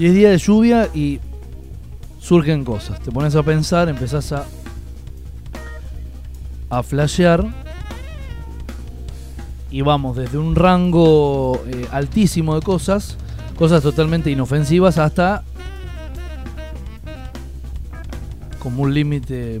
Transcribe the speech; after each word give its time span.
Y 0.00 0.06
es 0.06 0.14
día 0.14 0.30
de 0.30 0.38
lluvia 0.38 0.88
y 0.94 1.20
surgen 2.18 2.64
cosas. 2.64 2.98
Te 3.00 3.12
pones 3.12 3.36
a 3.36 3.42
pensar, 3.42 3.90
empezás 3.90 4.32
a. 4.32 4.46
a 6.70 6.82
flashear. 6.82 7.44
Y 9.70 9.82
vamos 9.82 10.16
desde 10.16 10.38
un 10.38 10.56
rango 10.56 11.60
eh, 11.66 11.86
altísimo 11.92 12.54
de 12.54 12.62
cosas, 12.62 13.18
cosas 13.58 13.82
totalmente 13.82 14.30
inofensivas, 14.30 14.96
hasta. 14.96 15.44
como 18.58 18.82
un 18.84 18.94
límite 18.94 19.60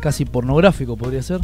casi 0.00 0.24
pornográfico, 0.24 0.96
podría 0.96 1.22
ser. 1.22 1.40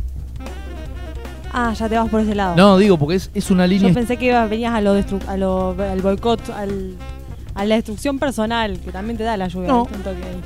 Ah, 1.52 1.72
ya 1.74 1.88
te 1.88 1.96
vas 1.96 2.08
por 2.10 2.20
ese 2.22 2.34
lado. 2.34 2.56
No, 2.56 2.76
digo, 2.76 2.98
porque 2.98 3.14
es, 3.14 3.30
es 3.34 3.52
una 3.52 3.68
línea. 3.68 3.88
Yo 3.88 3.94
pensé 3.94 4.16
que 4.16 4.32
venías 4.48 4.74
a 4.74 4.80
lo, 4.80 4.98
destru- 4.98 5.24
a 5.28 5.36
lo 5.36 5.76
al 5.78 6.00
boicot, 6.02 6.50
al, 6.50 6.96
a 7.54 7.64
la 7.64 7.74
destrucción 7.76 8.18
personal, 8.18 8.78
que 8.80 8.92
también 8.92 9.16
te 9.16 9.24
da 9.24 9.36
la 9.36 9.48
lluvia. 9.48 9.68
No. 9.68 9.82
Un 9.84 10.02
toque 10.02 10.22
ahí. 10.24 10.40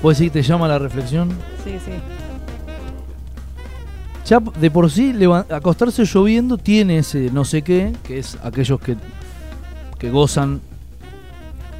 ¿Puedes 0.00 0.18
decir 0.18 0.32
que 0.32 0.40
te 0.40 0.48
llama 0.48 0.68
la 0.68 0.78
reflexión? 0.78 1.30
Sí, 1.64 1.78
sí. 1.84 1.92
Ya 4.26 4.40
de 4.40 4.70
por 4.70 4.90
sí 4.90 5.14
acostarse 5.50 6.04
lloviendo 6.04 6.56
tiene 6.56 6.98
ese 6.98 7.30
no 7.32 7.44
sé 7.44 7.62
qué, 7.62 7.92
que 8.04 8.18
es 8.18 8.38
aquellos 8.42 8.80
que, 8.80 8.96
que 9.98 10.10
gozan 10.10 10.60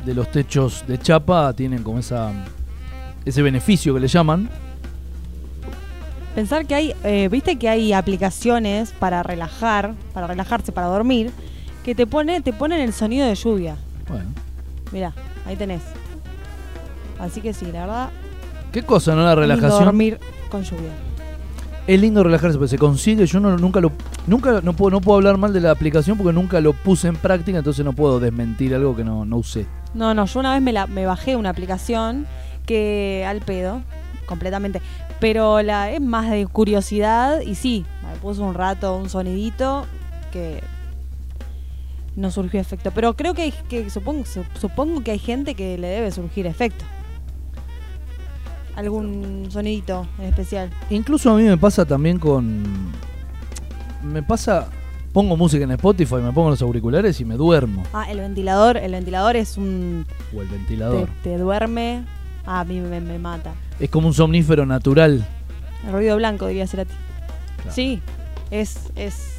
de 0.04 0.14
los 0.14 0.30
techos 0.30 0.84
de 0.86 0.98
chapa, 0.98 1.52
tienen 1.52 1.82
como 1.82 2.00
esa 2.00 2.32
ese 3.24 3.42
beneficio 3.42 3.94
que 3.94 4.00
le 4.00 4.08
llaman. 4.08 4.48
Pensar 6.34 6.66
que 6.66 6.74
hay, 6.74 6.94
eh, 7.04 7.28
viste 7.30 7.56
que 7.56 7.68
hay 7.68 7.92
aplicaciones 7.92 8.92
para 8.92 9.22
relajar, 9.22 9.94
para 10.14 10.26
relajarse, 10.26 10.72
para 10.72 10.86
dormir, 10.86 11.30
que 11.84 11.94
te 11.94 12.06
pone, 12.06 12.40
te 12.40 12.52
ponen 12.52 12.80
el 12.80 12.92
sonido 12.92 13.26
de 13.26 13.34
lluvia. 13.34 13.76
Bueno, 14.12 14.30
Mirá, 14.92 15.12
ahí 15.46 15.56
tenés. 15.56 15.82
Así 17.18 17.40
que 17.40 17.52
sí, 17.54 17.66
la 17.72 17.80
verdad. 17.80 18.10
¿qué 18.72 18.82
cosa, 18.82 19.14
no 19.14 19.22
la 19.22 19.30
lindo 19.34 19.40
relajación? 19.40 19.84
dormir 19.84 20.18
con 20.50 20.62
lluvia. 20.62 20.90
Es 21.86 22.00
lindo 22.00 22.22
relajarse, 22.22 22.58
pero 22.58 22.68
se 22.68 22.78
consigue. 22.78 23.26
Yo 23.26 23.40
no, 23.40 23.56
nunca 23.56 23.80
lo 23.80 23.90
nunca 24.26 24.60
no 24.62 24.72
puedo 24.74 24.90
no 24.90 25.00
puedo 25.00 25.16
hablar 25.16 25.36
mal 25.36 25.52
de 25.52 25.60
la 25.60 25.70
aplicación 25.70 26.16
porque 26.16 26.32
nunca 26.32 26.60
lo 26.60 26.74
puse 26.74 27.08
en 27.08 27.16
práctica, 27.16 27.58
entonces 27.58 27.84
no 27.84 27.92
puedo 27.92 28.20
desmentir 28.20 28.74
algo 28.74 28.94
que 28.94 29.02
no, 29.02 29.24
no 29.24 29.38
usé. 29.38 29.66
No, 29.94 30.14
no, 30.14 30.26
yo 30.26 30.40
una 30.40 30.52
vez 30.54 30.62
me, 30.62 30.72
la, 30.72 30.86
me 30.86 31.06
bajé 31.06 31.36
una 31.36 31.50
aplicación 31.50 32.26
que 32.66 33.24
al 33.26 33.40
pedo, 33.40 33.82
completamente. 34.26 34.80
Pero 35.20 35.62
la 35.62 35.90
es 35.90 36.00
más 36.00 36.30
de 36.30 36.46
curiosidad 36.46 37.40
y 37.40 37.54
sí, 37.54 37.84
me 38.02 38.18
puso 38.18 38.44
un 38.44 38.54
rato 38.54 38.96
un 38.96 39.08
sonidito 39.08 39.86
que 40.32 40.62
no 42.16 42.30
surgió 42.30 42.60
efecto. 42.60 42.90
Pero 42.94 43.14
creo 43.14 43.34
que, 43.34 43.42
hay- 43.42 43.54
que 43.68 43.88
supongo, 43.90 44.24
su- 44.26 44.44
supongo 44.60 45.02
que 45.02 45.10
hay 45.12 45.18
gente 45.18 45.54
que 45.54 45.78
le 45.78 45.88
debe 45.88 46.10
surgir 46.10 46.46
efecto. 46.46 46.84
Algún 48.76 49.48
sonidito 49.50 50.06
en 50.18 50.24
especial. 50.26 50.70
Incluso 50.88 51.30
a 51.30 51.36
mí 51.36 51.42
me 51.42 51.58
pasa 51.58 51.84
también 51.84 52.18
con. 52.18 52.62
Me 54.02 54.22
pasa. 54.22 54.68
Pongo 55.12 55.36
música 55.36 55.62
en 55.64 55.70
Spotify, 55.72 56.14
me 56.16 56.32
pongo 56.32 56.48
los 56.48 56.62
auriculares 56.62 57.20
y 57.20 57.26
me 57.26 57.34
duermo. 57.36 57.82
Ah, 57.92 58.10
el 58.10 58.16
ventilador, 58.18 58.78
el 58.78 58.92
ventilador 58.92 59.36
es 59.36 59.58
un... 59.58 60.06
O 60.34 60.40
el 60.40 60.48
ventilador. 60.48 61.06
te 61.22 61.36
duerme. 61.36 62.04
Ah, 62.46 62.60
a 62.60 62.64
mí 62.64 62.80
me, 62.80 62.98
me 62.98 63.18
mata. 63.18 63.52
Es 63.78 63.90
como 63.90 64.06
un 64.08 64.14
somnífero 64.14 64.64
natural. 64.64 65.22
El 65.86 65.92
ruido 65.92 66.16
blanco, 66.16 66.46
diría 66.46 66.66
ser 66.66 66.80
a 66.80 66.84
ti. 66.86 66.94
Claro. 67.56 67.72
Sí, 67.74 68.00
es, 68.50 68.90
es. 68.96 69.36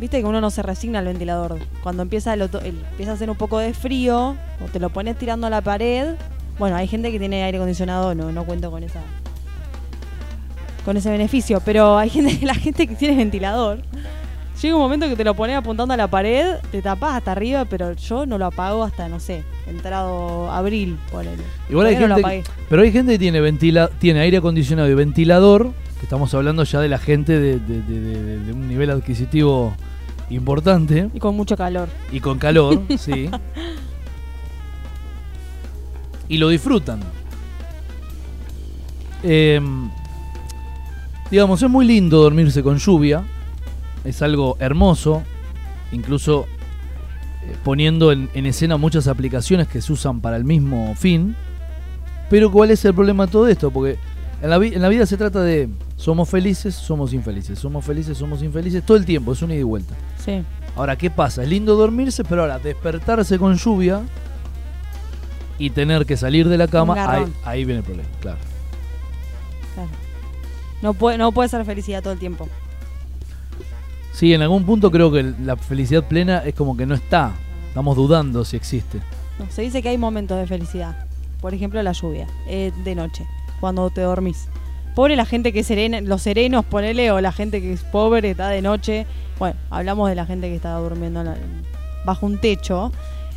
Viste 0.00 0.18
que 0.20 0.24
uno 0.26 0.40
no 0.40 0.50
se 0.50 0.62
resigna 0.62 0.98
al 0.98 1.04
ventilador. 1.06 1.58
Cuando 1.82 2.02
empieza, 2.02 2.34
el 2.34 2.42
el- 2.42 2.50
empieza 2.90 3.12
a 3.12 3.14
hacer 3.14 3.30
un 3.30 3.36
poco 3.36 3.58
de 3.58 3.72
frío, 3.74 4.36
o 4.64 4.68
te 4.72 4.80
lo 4.80 4.90
pones 4.90 5.16
tirando 5.16 5.46
a 5.46 5.50
la 5.50 5.60
pared. 5.60 6.14
Bueno, 6.58 6.76
hay 6.76 6.86
gente 6.88 7.10
que 7.12 7.18
tiene 7.18 7.42
aire 7.44 7.58
acondicionado, 7.58 8.14
no, 8.14 8.32
no 8.32 8.44
cuento 8.44 8.70
con 8.70 8.82
esa. 8.82 9.00
con 10.84 10.96
ese 10.96 11.10
beneficio. 11.10 11.60
Pero 11.64 11.96
hay 11.98 12.10
gente, 12.10 12.38
la 12.46 12.54
gente 12.54 12.86
que 12.86 12.94
tiene 12.94 13.16
ventilador. 13.16 13.78
Llega 14.60 14.76
un 14.76 14.82
momento 14.82 15.08
que 15.08 15.16
te 15.16 15.24
lo 15.24 15.34
pones 15.34 15.56
apuntando 15.56 15.94
a 15.94 15.96
la 15.96 16.06
pared, 16.08 16.56
te 16.70 16.80
tapás 16.80 17.16
hasta 17.16 17.32
arriba, 17.32 17.64
pero 17.64 17.92
yo 17.94 18.24
no 18.24 18.38
lo 18.38 18.46
apago 18.46 18.84
hasta, 18.84 19.08
no 19.08 19.18
sé, 19.18 19.42
entrado 19.66 20.48
abril, 20.50 20.96
ponele. 21.10 21.42
Igual 21.68 21.88
hay 21.88 21.94
Todavía 21.96 22.08
no 22.08 22.14
gente, 22.14 22.20
apagué. 22.28 22.44
pero 22.68 22.82
hay 22.82 22.92
gente 22.92 23.12
que 23.12 23.18
tiene, 23.18 23.40
ventila, 23.40 23.90
tiene 23.98 24.20
aire 24.20 24.36
acondicionado 24.36 24.88
y 24.88 24.94
ventilador, 24.94 25.72
que 25.98 26.02
estamos 26.04 26.32
hablando 26.34 26.62
ya 26.62 26.78
de 26.80 26.88
la 26.88 26.98
gente 26.98 27.32
de, 27.40 27.58
de- 27.58 27.82
de- 27.82 28.00
de- 28.00 28.38
de 28.44 28.52
un 28.52 28.68
nivel 28.68 28.90
adquisitivo 28.90 29.74
importante 30.30 31.10
Y 31.14 31.18
con 31.20 31.36
mucho 31.36 31.56
calor. 31.56 31.88
y 32.10 32.20
con 32.20 32.38
calor, 32.38 32.82
sí. 32.98 33.30
Y 36.28 36.38
lo 36.38 36.48
disfrutan. 36.48 37.00
Em, 39.22 39.90
digamos, 41.30 41.62
es 41.62 41.70
muy 41.70 41.86
lindo 41.86 42.22
dormirse 42.22 42.62
con 42.62 42.78
lluvia. 42.78 43.24
Es 44.04 44.22
algo 44.22 44.56
hermoso. 44.58 45.22
Incluso 45.92 46.46
eh, 47.42 47.56
poniendo 47.62 48.10
en, 48.12 48.30
en 48.34 48.46
escena 48.46 48.76
muchas 48.76 49.06
aplicaciones 49.06 49.68
que 49.68 49.80
se 49.82 49.92
usan 49.92 50.20
para 50.20 50.36
el 50.36 50.44
mismo 50.44 50.94
fin. 50.96 51.36
Pero 52.30 52.50
¿cuál 52.50 52.70
es 52.70 52.84
el 52.84 52.94
problema 52.94 53.26
de 53.26 53.32
todo 53.32 53.48
esto? 53.48 53.70
Porque 53.70 53.98
en 54.44 54.50
la, 54.50 54.56
en 54.56 54.82
la 54.82 54.90
vida 54.90 55.06
se 55.06 55.16
trata 55.16 55.40
de 55.40 55.70
somos 55.96 56.28
felices, 56.28 56.74
somos 56.74 57.14
infelices, 57.14 57.58
somos 57.58 57.82
felices, 57.82 58.18
somos 58.18 58.42
infelices, 58.42 58.84
todo 58.84 58.98
el 58.98 59.06
tiempo, 59.06 59.32
es 59.32 59.40
una 59.40 59.54
ida 59.54 59.62
y 59.62 59.64
vuelta. 59.64 59.94
Sí. 60.22 60.44
Ahora, 60.76 60.96
¿qué 60.96 61.08
pasa? 61.08 61.42
Es 61.42 61.48
lindo 61.48 61.76
dormirse, 61.76 62.24
pero 62.24 62.42
ahora 62.42 62.58
despertarse 62.58 63.38
con 63.38 63.56
lluvia 63.56 64.02
y 65.58 65.70
tener 65.70 66.04
que 66.04 66.18
salir 66.18 66.46
de 66.50 66.58
la 66.58 66.68
cama, 66.68 66.92
Un 66.92 66.98
ahí, 66.98 67.32
ahí 67.42 67.64
viene 67.64 67.78
el 67.78 67.84
problema, 67.86 68.08
claro. 68.20 68.38
Claro. 69.72 69.88
No 70.82 70.92
puede, 70.92 71.16
no 71.16 71.32
puede 71.32 71.48
ser 71.48 71.64
felicidad 71.64 72.02
todo 72.02 72.12
el 72.12 72.18
tiempo. 72.18 72.46
Sí, 74.12 74.34
en 74.34 74.42
algún 74.42 74.64
punto 74.64 74.90
creo 74.90 75.10
que 75.10 75.22
la 75.22 75.56
felicidad 75.56 76.06
plena 76.06 76.44
es 76.44 76.54
como 76.54 76.76
que 76.76 76.84
no 76.84 76.94
está. 76.94 77.32
Estamos 77.68 77.96
dudando 77.96 78.44
si 78.44 78.58
existe. 78.58 78.98
No, 79.38 79.46
se 79.50 79.62
dice 79.62 79.80
que 79.80 79.88
hay 79.88 79.96
momentos 79.96 80.38
de 80.38 80.46
felicidad. 80.46 81.06
Por 81.40 81.54
ejemplo, 81.54 81.82
la 81.82 81.92
lluvia, 81.92 82.26
eh, 82.46 82.72
de 82.84 82.94
noche, 82.94 83.26
cuando 83.60 83.90
te 83.90 84.00
dormís. 84.02 84.48
Pobre 84.94 85.16
la 85.16 85.26
gente 85.26 85.52
que 85.52 85.60
es 85.60 85.66
serena, 85.66 86.00
los 86.00 86.22
serenos, 86.22 86.64
ponele, 86.64 87.10
o 87.10 87.20
la 87.20 87.32
gente 87.32 87.60
que 87.60 87.72
es 87.72 87.82
pobre, 87.82 88.30
está 88.30 88.48
de 88.48 88.62
noche. 88.62 89.06
Bueno, 89.38 89.56
hablamos 89.70 90.08
de 90.08 90.14
la 90.14 90.24
gente 90.26 90.48
que 90.48 90.54
está 90.54 90.74
durmiendo 90.76 91.24
la- 91.24 91.36
bajo 92.04 92.26
un 92.26 92.38
techo 92.38 92.92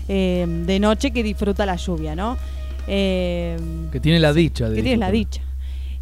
eh, 0.10 0.46
de 0.66 0.80
noche 0.80 1.12
que 1.12 1.24
disfruta 1.24 1.66
la 1.66 1.76
lluvia, 1.76 2.16
¿no? 2.16 2.38
Eh, 2.88 3.58
Que 3.92 4.00
tiene 4.00 4.20
la 4.20 4.32
dicha 4.34 4.70
de 4.70 4.76
que 4.76 4.82
tienes 4.84 5.00
la 5.00 5.12
dicha. 5.12 5.42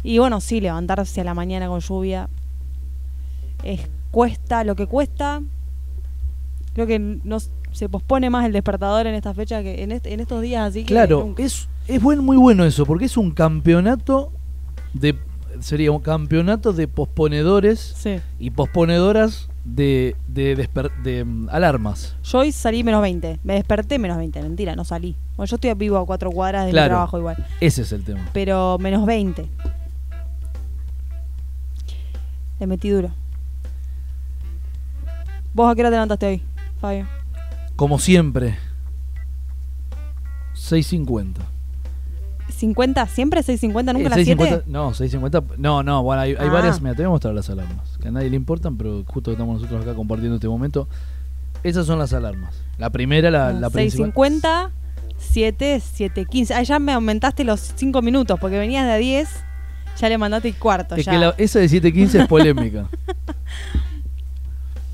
Y 0.02 0.18
bueno, 0.18 0.40
sí, 0.40 0.60
levantarse 0.60 1.20
a 1.20 1.24
la 1.24 1.34
mañana 1.34 1.66
con 1.68 1.80
lluvia 1.80 2.28
es 3.64 3.80
cuesta 4.10 4.62
lo 4.62 4.76
que 4.76 4.86
cuesta. 4.86 5.40
Creo 6.74 6.86
que 6.86 6.98
no 6.98 7.38
se 7.72 7.88
pospone 7.88 8.30
más 8.30 8.44
el 8.46 8.52
despertador 8.52 9.06
en 9.06 9.14
esta 9.14 9.32
fecha 9.34 9.62
que 9.62 9.82
en, 9.82 9.92
este- 9.92 10.12
en 10.12 10.20
estos 10.20 10.42
días 10.42 10.68
así 10.68 10.80
que 10.82 10.88
Claro, 10.94 11.20
nunca. 11.20 11.42
es, 11.42 11.68
es 11.88 12.02
buen, 12.02 12.24
muy 12.24 12.36
bueno 12.36 12.64
eso, 12.64 12.84
porque 12.86 13.04
es 13.06 13.16
un 13.16 13.30
campeonato 13.30 14.32
de. 14.94 15.18
Sería 15.60 15.90
un 15.90 16.00
campeonato 16.02 16.74
de 16.74 16.86
posponedores 16.86 17.80
Sí. 17.96 18.20
y 18.38 18.50
posponedoras 18.50 19.48
de, 19.64 20.14
de, 20.28 20.54
desper- 20.54 20.94
de, 21.02 21.24
mm, 21.24 21.48
alarmas. 21.50 22.14
Yo 22.22 22.40
hoy 22.40 22.52
salí 22.52 22.84
menos 22.84 23.00
20. 23.00 23.40
Me 23.42 23.54
desperté 23.54 23.98
menos 23.98 24.18
20. 24.18 24.42
Mentira, 24.42 24.76
no 24.76 24.84
salí. 24.84 25.16
Bueno, 25.36 25.48
yo 25.48 25.56
estoy 25.56 25.72
vivo 25.72 25.96
a 25.96 26.04
cuatro 26.04 26.30
cuadras 26.30 26.66
de 26.66 26.72
Claro. 26.72 26.86
mi 26.86 26.90
trabajo 26.90 27.18
igual. 27.18 27.46
Ese 27.60 27.82
es 27.82 27.92
el 27.92 28.04
tema. 28.04 28.20
Pero 28.34 28.76
menos 28.78 29.06
20. 29.06 29.48
Le 32.60 32.66
metí 32.66 32.90
duro. 32.90 33.10
¿Vos 35.54 35.72
a 35.72 35.74
qué 35.74 35.80
hora 35.80 35.88
te 35.90 35.94
levantaste 35.96 36.26
hoy, 36.26 36.42
Fabio? 36.82 37.06
Como 37.76 37.98
siempre. 37.98 38.58
6.50. 40.54 41.40
¿50? 42.60 43.06
¿Siempre 43.08 43.40
6.50? 43.42 43.92
¿Nunca 43.92 44.06
Eh, 44.06 44.10
las 44.10 44.18
6.50 44.18 44.48
7? 44.48 44.62
No, 44.66 44.90
6.50. 44.92 45.44
No, 45.58 45.82
no, 45.82 46.02
bueno, 46.02 46.22
hay, 46.22 46.30
hay 46.32 46.48
Ah. 46.48 46.52
varias. 46.52 46.80
Mira, 46.80 46.94
te 46.94 47.02
voy 47.02 47.06
a 47.06 47.10
mostrar 47.10 47.34
las 47.34 47.48
alarmas. 47.50 47.96
Que 48.00 48.08
a 48.08 48.10
nadie 48.10 48.30
le 48.30 48.36
importan, 48.36 48.76
pero 48.76 49.04
justo 49.06 49.30
que 49.30 49.34
estamos 49.34 49.60
nosotros 49.60 49.82
acá 49.84 49.94
compartiendo 49.94 50.36
este 50.36 50.48
momento. 50.48 50.88
Esas 51.62 51.86
son 51.86 51.98
las 51.98 52.12
alarmas. 52.12 52.54
La 52.78 52.90
primera, 52.90 53.30
la, 53.30 53.52
la 53.52 53.70
principal. 53.70 54.12
6.50, 54.12 54.70
7, 55.18 55.80
7.15. 55.80 56.52
Ah, 56.54 56.62
ya 56.62 56.78
me 56.78 56.92
aumentaste 56.92 57.44
los 57.44 57.60
5 57.76 58.02
minutos 58.02 58.38
porque 58.40 58.58
venías 58.58 58.86
de 58.86 58.92
a 58.92 58.96
10. 58.96 59.28
Ya 59.98 60.08
le 60.10 60.18
mandaste 60.18 60.48
el 60.48 60.56
cuarto. 60.56 60.94
Es 60.94 61.06
ya. 61.06 61.12
que 61.12 61.18
la- 61.18 61.34
esa 61.38 61.58
de 61.58 61.68
7.15 61.70 62.20
es 62.22 62.28
polémica. 62.28 62.86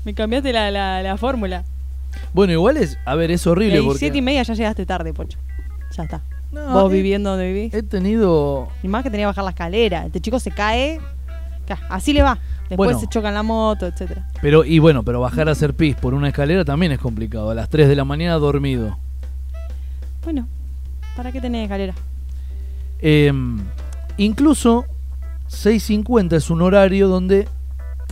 Me 0.05 0.13
cambiaste 0.13 0.51
la, 0.51 0.69
la, 0.71 1.01
la 1.01 1.17
fórmula. 1.17 1.63
Bueno, 2.33 2.53
igual 2.53 2.77
es. 2.77 2.97
A 3.05 3.15
ver, 3.15 3.31
es 3.31 3.45
horrible 3.47 3.79
Y 3.79 3.85
porque. 3.85 3.99
7 3.99 4.17
y 4.17 4.21
media 4.21 4.43
ya 4.43 4.53
llegaste 4.53 4.85
tarde, 4.85 5.13
Pocho. 5.13 5.37
Ya 5.95 6.03
está. 6.03 6.21
No, 6.53 6.71
Vos 6.73 6.91
he- 6.91 6.95
viviendo 6.95 7.31
donde 7.31 7.51
vivís. 7.51 7.73
He 7.73 7.83
tenido. 7.83 8.69
Y 8.83 8.87
más 8.87 9.03
que 9.03 9.09
tenía 9.09 9.23
que 9.25 9.27
bajar 9.27 9.43
la 9.43 9.49
escalera. 9.51 10.05
Este 10.05 10.21
chico 10.21 10.39
se 10.39 10.51
cae. 10.51 10.99
ca- 11.67 11.79
Así 11.89 12.13
le 12.13 12.21
va. 12.21 12.37
Después 12.69 12.87
Bueno. 12.87 12.99
se 12.99 13.07
choca 13.07 13.29
en 13.29 13.33
la 13.35 13.43
moto, 13.43 13.85
etcétera. 13.87 14.27
Pero, 14.41 14.63
y 14.65 14.79
bueno, 14.79 15.03
pero 15.03 15.19
bajar 15.19 15.47
a 15.49 15.51
hacer 15.53 15.73
pis 15.73 15.95
por 15.95 16.13
una 16.13 16.27
escalera 16.29 16.63
también 16.65 16.91
es 16.91 16.99
complicado. 16.99 17.49
A 17.49 17.55
las 17.55 17.69
3 17.69 17.87
de 17.87 17.95
la 17.95 18.03
mañana 18.05 18.33
dormido. 18.35 18.97
Bueno, 20.23 20.47
¿para 21.15 21.31
qué 21.31 21.39
tenés 21.41 21.63
escalera? 21.63 21.93
Em, 22.99 23.59
incluso 24.17 24.85
6.50 25.49 26.35
es 26.37 26.49
un 26.49 26.61
horario 26.61 27.07
donde 27.07 27.47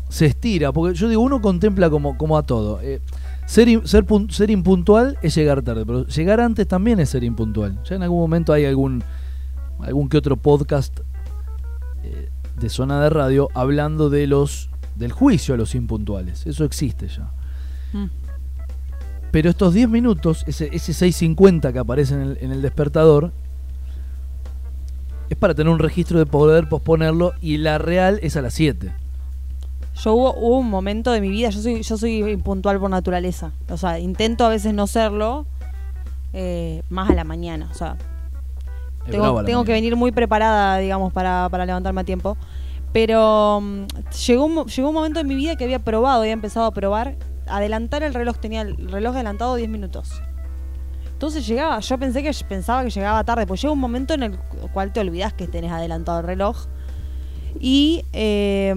se 0.09 0.25
estira, 0.25 0.71
porque 0.73 0.97
yo 0.97 1.07
digo, 1.09 1.21
uno 1.21 1.41
contempla 1.41 1.89
como, 1.89 2.17
como 2.17 2.37
a 2.37 2.43
todo. 2.43 2.79
Eh, 2.81 2.99
ser, 3.51 3.85
ser, 3.85 4.05
ser 4.29 4.49
impuntual 4.49 5.17
es 5.21 5.35
llegar 5.35 5.61
tarde, 5.61 5.85
pero 5.85 6.07
llegar 6.07 6.39
antes 6.39 6.65
también 6.65 7.01
es 7.01 7.09
ser 7.09 7.25
impuntual. 7.25 7.83
Ya 7.83 7.97
en 7.97 8.03
algún 8.03 8.21
momento 8.21 8.53
hay 8.53 8.63
algún, 8.63 9.03
algún 9.79 10.07
que 10.07 10.17
otro 10.17 10.37
podcast 10.37 11.01
eh, 12.03 12.29
de 12.57 12.69
zona 12.69 13.03
de 13.03 13.09
radio 13.09 13.49
hablando 13.53 14.09
de 14.09 14.25
los 14.25 14.69
del 14.95 15.11
juicio 15.11 15.53
a 15.53 15.57
los 15.57 15.75
impuntuales. 15.75 16.47
Eso 16.47 16.63
existe 16.63 17.09
ya. 17.09 17.29
Mm. 17.91 18.05
Pero 19.31 19.49
estos 19.49 19.73
10 19.73 19.89
minutos, 19.89 20.45
ese, 20.47 20.69
ese 20.71 20.93
6.50 20.93 21.73
que 21.73 21.79
aparece 21.79 22.13
en 22.13 22.21
el, 22.21 22.37
en 22.39 22.51
el 22.53 22.61
despertador, 22.61 23.33
es 25.29 25.35
para 25.35 25.55
tener 25.55 25.73
un 25.73 25.79
registro 25.79 26.19
de 26.19 26.25
poder 26.25 26.69
posponerlo 26.69 27.33
y 27.41 27.57
la 27.57 27.79
real 27.79 28.17
es 28.23 28.37
a 28.37 28.41
las 28.41 28.53
7. 28.53 28.93
Yo 30.03 30.13
hubo, 30.13 30.33
hubo 30.33 30.57
un 30.57 30.69
momento 30.69 31.11
de 31.11 31.21
mi 31.21 31.29
vida, 31.29 31.49
yo 31.49 31.61
soy, 31.61 31.83
yo 31.83 31.97
soy 31.97 32.23
impuntual 32.31 32.79
por 32.79 32.89
naturaleza. 32.89 33.51
O 33.69 33.77
sea, 33.77 33.99
intento 33.99 34.45
a 34.45 34.49
veces 34.49 34.73
no 34.73 34.87
serlo, 34.87 35.45
eh, 36.33 36.81
más 36.89 37.09
a 37.09 37.13
la 37.13 37.23
mañana. 37.23 37.67
O 37.69 37.73
sea, 37.75 37.97
Es 39.05 39.11
tengo, 39.11 39.63
que 39.63 39.71
venir 39.71 39.95
muy 39.95 40.11
preparada, 40.11 40.77
digamos, 40.77 41.13
para, 41.13 41.49
para 41.49 41.65
levantarme 41.65 42.01
a 42.01 42.03
tiempo. 42.03 42.35
Pero 42.93 43.59
mm, 43.61 43.85
llegó, 44.25 44.45
un, 44.45 44.65
llegó 44.65 44.89
un 44.89 44.95
momento 44.95 45.19
en 45.19 45.27
mi 45.27 45.35
vida 45.35 45.55
que 45.55 45.65
había 45.65 45.79
probado, 45.79 46.21
había 46.21 46.33
empezado 46.33 46.65
a 46.65 46.71
probar, 46.71 47.15
adelantar 47.47 48.01
el 48.01 48.13
reloj, 48.13 48.37
tenía 48.37 48.61
el 48.61 48.89
reloj 48.89 49.13
adelantado 49.13 49.55
10 49.55 49.69
minutos. 49.69 50.21
Entonces 51.13 51.45
llegaba, 51.45 51.79
yo 51.79 51.97
pensé 51.99 52.23
que 52.23 52.31
pensaba 52.49 52.83
que 52.83 52.89
llegaba 52.89 53.23
tarde, 53.23 53.45
pues 53.45 53.61
llega 53.61 53.71
un 53.71 53.79
momento 53.79 54.15
en 54.15 54.23
el 54.23 54.39
cual 54.73 54.91
te 54.91 54.99
olvidas 54.99 55.33
que 55.33 55.47
tenés 55.47 55.71
adelantado 55.71 56.21
el 56.21 56.25
reloj. 56.25 56.65
Y 57.59 58.03
eh, 58.13 58.73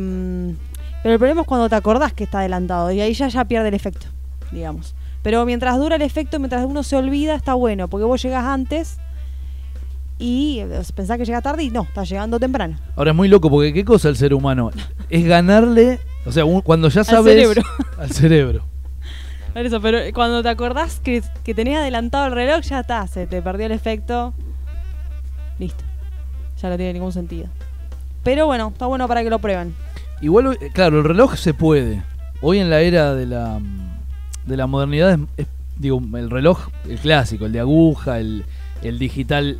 pero 1.04 1.12
el 1.12 1.18
problema 1.20 1.42
es 1.42 1.46
cuando 1.46 1.68
te 1.68 1.76
acordás 1.76 2.12
que 2.14 2.24
está 2.24 2.38
adelantado 2.40 2.90
y 2.90 3.00
ahí 3.00 3.12
ya 3.14 3.28
ya 3.28 3.44
pierde 3.44 3.68
el 3.68 3.74
efecto, 3.74 4.06
digamos. 4.50 4.94
Pero 5.22 5.44
mientras 5.46 5.78
dura 5.78 5.94
el 5.96 6.02
efecto, 6.02 6.38
mientras 6.40 6.64
uno 6.64 6.82
se 6.82 6.96
olvida, 6.96 7.34
está 7.36 7.54
bueno, 7.54 7.86
porque 7.88 8.04
vos 8.04 8.20
llegás 8.22 8.44
antes 8.44 8.98
y 10.18 10.60
eh, 10.60 10.82
pensás 10.94 11.18
que 11.18 11.24
llega 11.24 11.40
tarde 11.42 11.62
y 11.64 11.70
no, 11.70 11.82
está 11.82 12.04
llegando 12.04 12.40
temprano. 12.40 12.78
Ahora 12.96 13.10
es 13.10 13.16
muy 13.16 13.28
loco 13.28 13.50
porque 13.50 13.72
¿qué 13.72 13.84
cosa 13.84 14.08
el 14.08 14.16
ser 14.16 14.32
humano? 14.34 14.70
Es 15.10 15.24
ganarle, 15.26 16.00
o 16.24 16.32
sea, 16.32 16.44
un- 16.44 16.60
cuando 16.62 16.88
ya 16.88 17.04
sabes... 17.04 17.34
cerebro. 17.34 17.62
Al 17.98 18.10
cerebro. 18.10 18.64
Eso, 19.54 19.80
pero 19.80 19.98
cuando 20.14 20.42
te 20.42 20.48
acordás 20.48 20.98
que, 21.00 21.22
que 21.44 21.54
tenés 21.54 21.78
adelantado 21.78 22.26
el 22.26 22.32
reloj, 22.32 22.62
ya 22.62 22.80
está, 22.80 23.06
se 23.06 23.26
te 23.28 23.40
perdió 23.42 23.66
el 23.66 23.72
efecto. 23.72 24.34
Listo. 25.58 25.84
Ya 26.60 26.70
no 26.70 26.76
tiene 26.76 26.92
ningún 26.94 27.12
sentido. 27.12 27.46
Pero 28.24 28.46
bueno, 28.46 28.70
está 28.72 28.86
bueno 28.86 29.06
para 29.06 29.22
que 29.22 29.30
lo 29.30 29.38
prueben. 29.38 29.74
Igual, 30.20 30.56
eh, 30.60 30.70
claro, 30.72 30.98
el 30.98 31.04
reloj 31.04 31.36
se 31.36 31.54
puede. 31.54 32.02
Hoy 32.40 32.58
en 32.58 32.70
la 32.70 32.80
era 32.80 33.14
de 33.14 33.26
la, 33.26 33.58
mm, 33.58 34.46
de 34.46 34.56
la 34.56 34.66
modernidad, 34.66 35.12
es, 35.12 35.20
es, 35.36 35.46
digo, 35.76 36.00
el 36.14 36.30
reloj, 36.30 36.68
el 36.88 36.98
clásico, 36.98 37.46
el 37.46 37.52
de 37.52 37.60
aguja, 37.60 38.18
el, 38.18 38.44
el 38.82 38.98
digital 38.98 39.58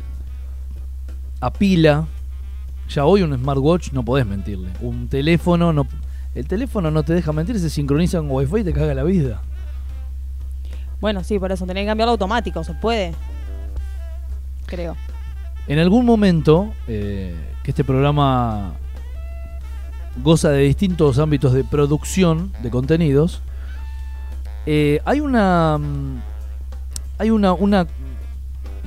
a 1.41 1.51
pila. 1.51 2.05
Ya 2.89 3.05
hoy 3.05 3.23
un 3.23 3.35
smartwatch 3.35 3.91
no 3.91 4.03
podés 4.03 4.25
mentirle. 4.25 4.69
Un 4.81 5.07
teléfono 5.07 5.73
no... 5.73 5.87
El 6.33 6.47
teléfono 6.47 6.91
no 6.91 7.03
te 7.03 7.13
deja 7.13 7.31
mentir, 7.31 7.57
se 7.59 7.69
sincroniza 7.69 8.17
con 8.17 8.29
wifi 8.29 8.57
y 8.59 8.63
te 8.65 8.73
caga 8.73 8.93
la 8.93 9.03
vida. 9.03 9.41
Bueno, 10.99 11.23
sí, 11.23 11.39
por 11.39 11.51
eso 11.51 11.65
tenés 11.65 11.83
que 11.83 11.87
cambiarlo 11.87 12.11
automático, 12.11 12.63
se 12.63 12.73
puede. 12.73 13.13
Creo. 14.65 14.97
En 15.67 15.79
algún 15.79 16.05
momento, 16.05 16.73
eh, 16.87 17.33
que 17.63 17.71
este 17.71 17.83
programa 17.83 18.73
goza 20.23 20.49
de 20.49 20.63
distintos 20.63 21.19
ámbitos 21.19 21.53
de 21.53 21.63
producción 21.63 22.51
de 22.63 22.69
contenidos, 22.69 23.41
eh, 24.65 25.01
hay 25.05 25.19
una 25.19 25.77
mm, 25.77 26.21
hay 27.19 27.29
una, 27.29 27.53
una 27.53 27.87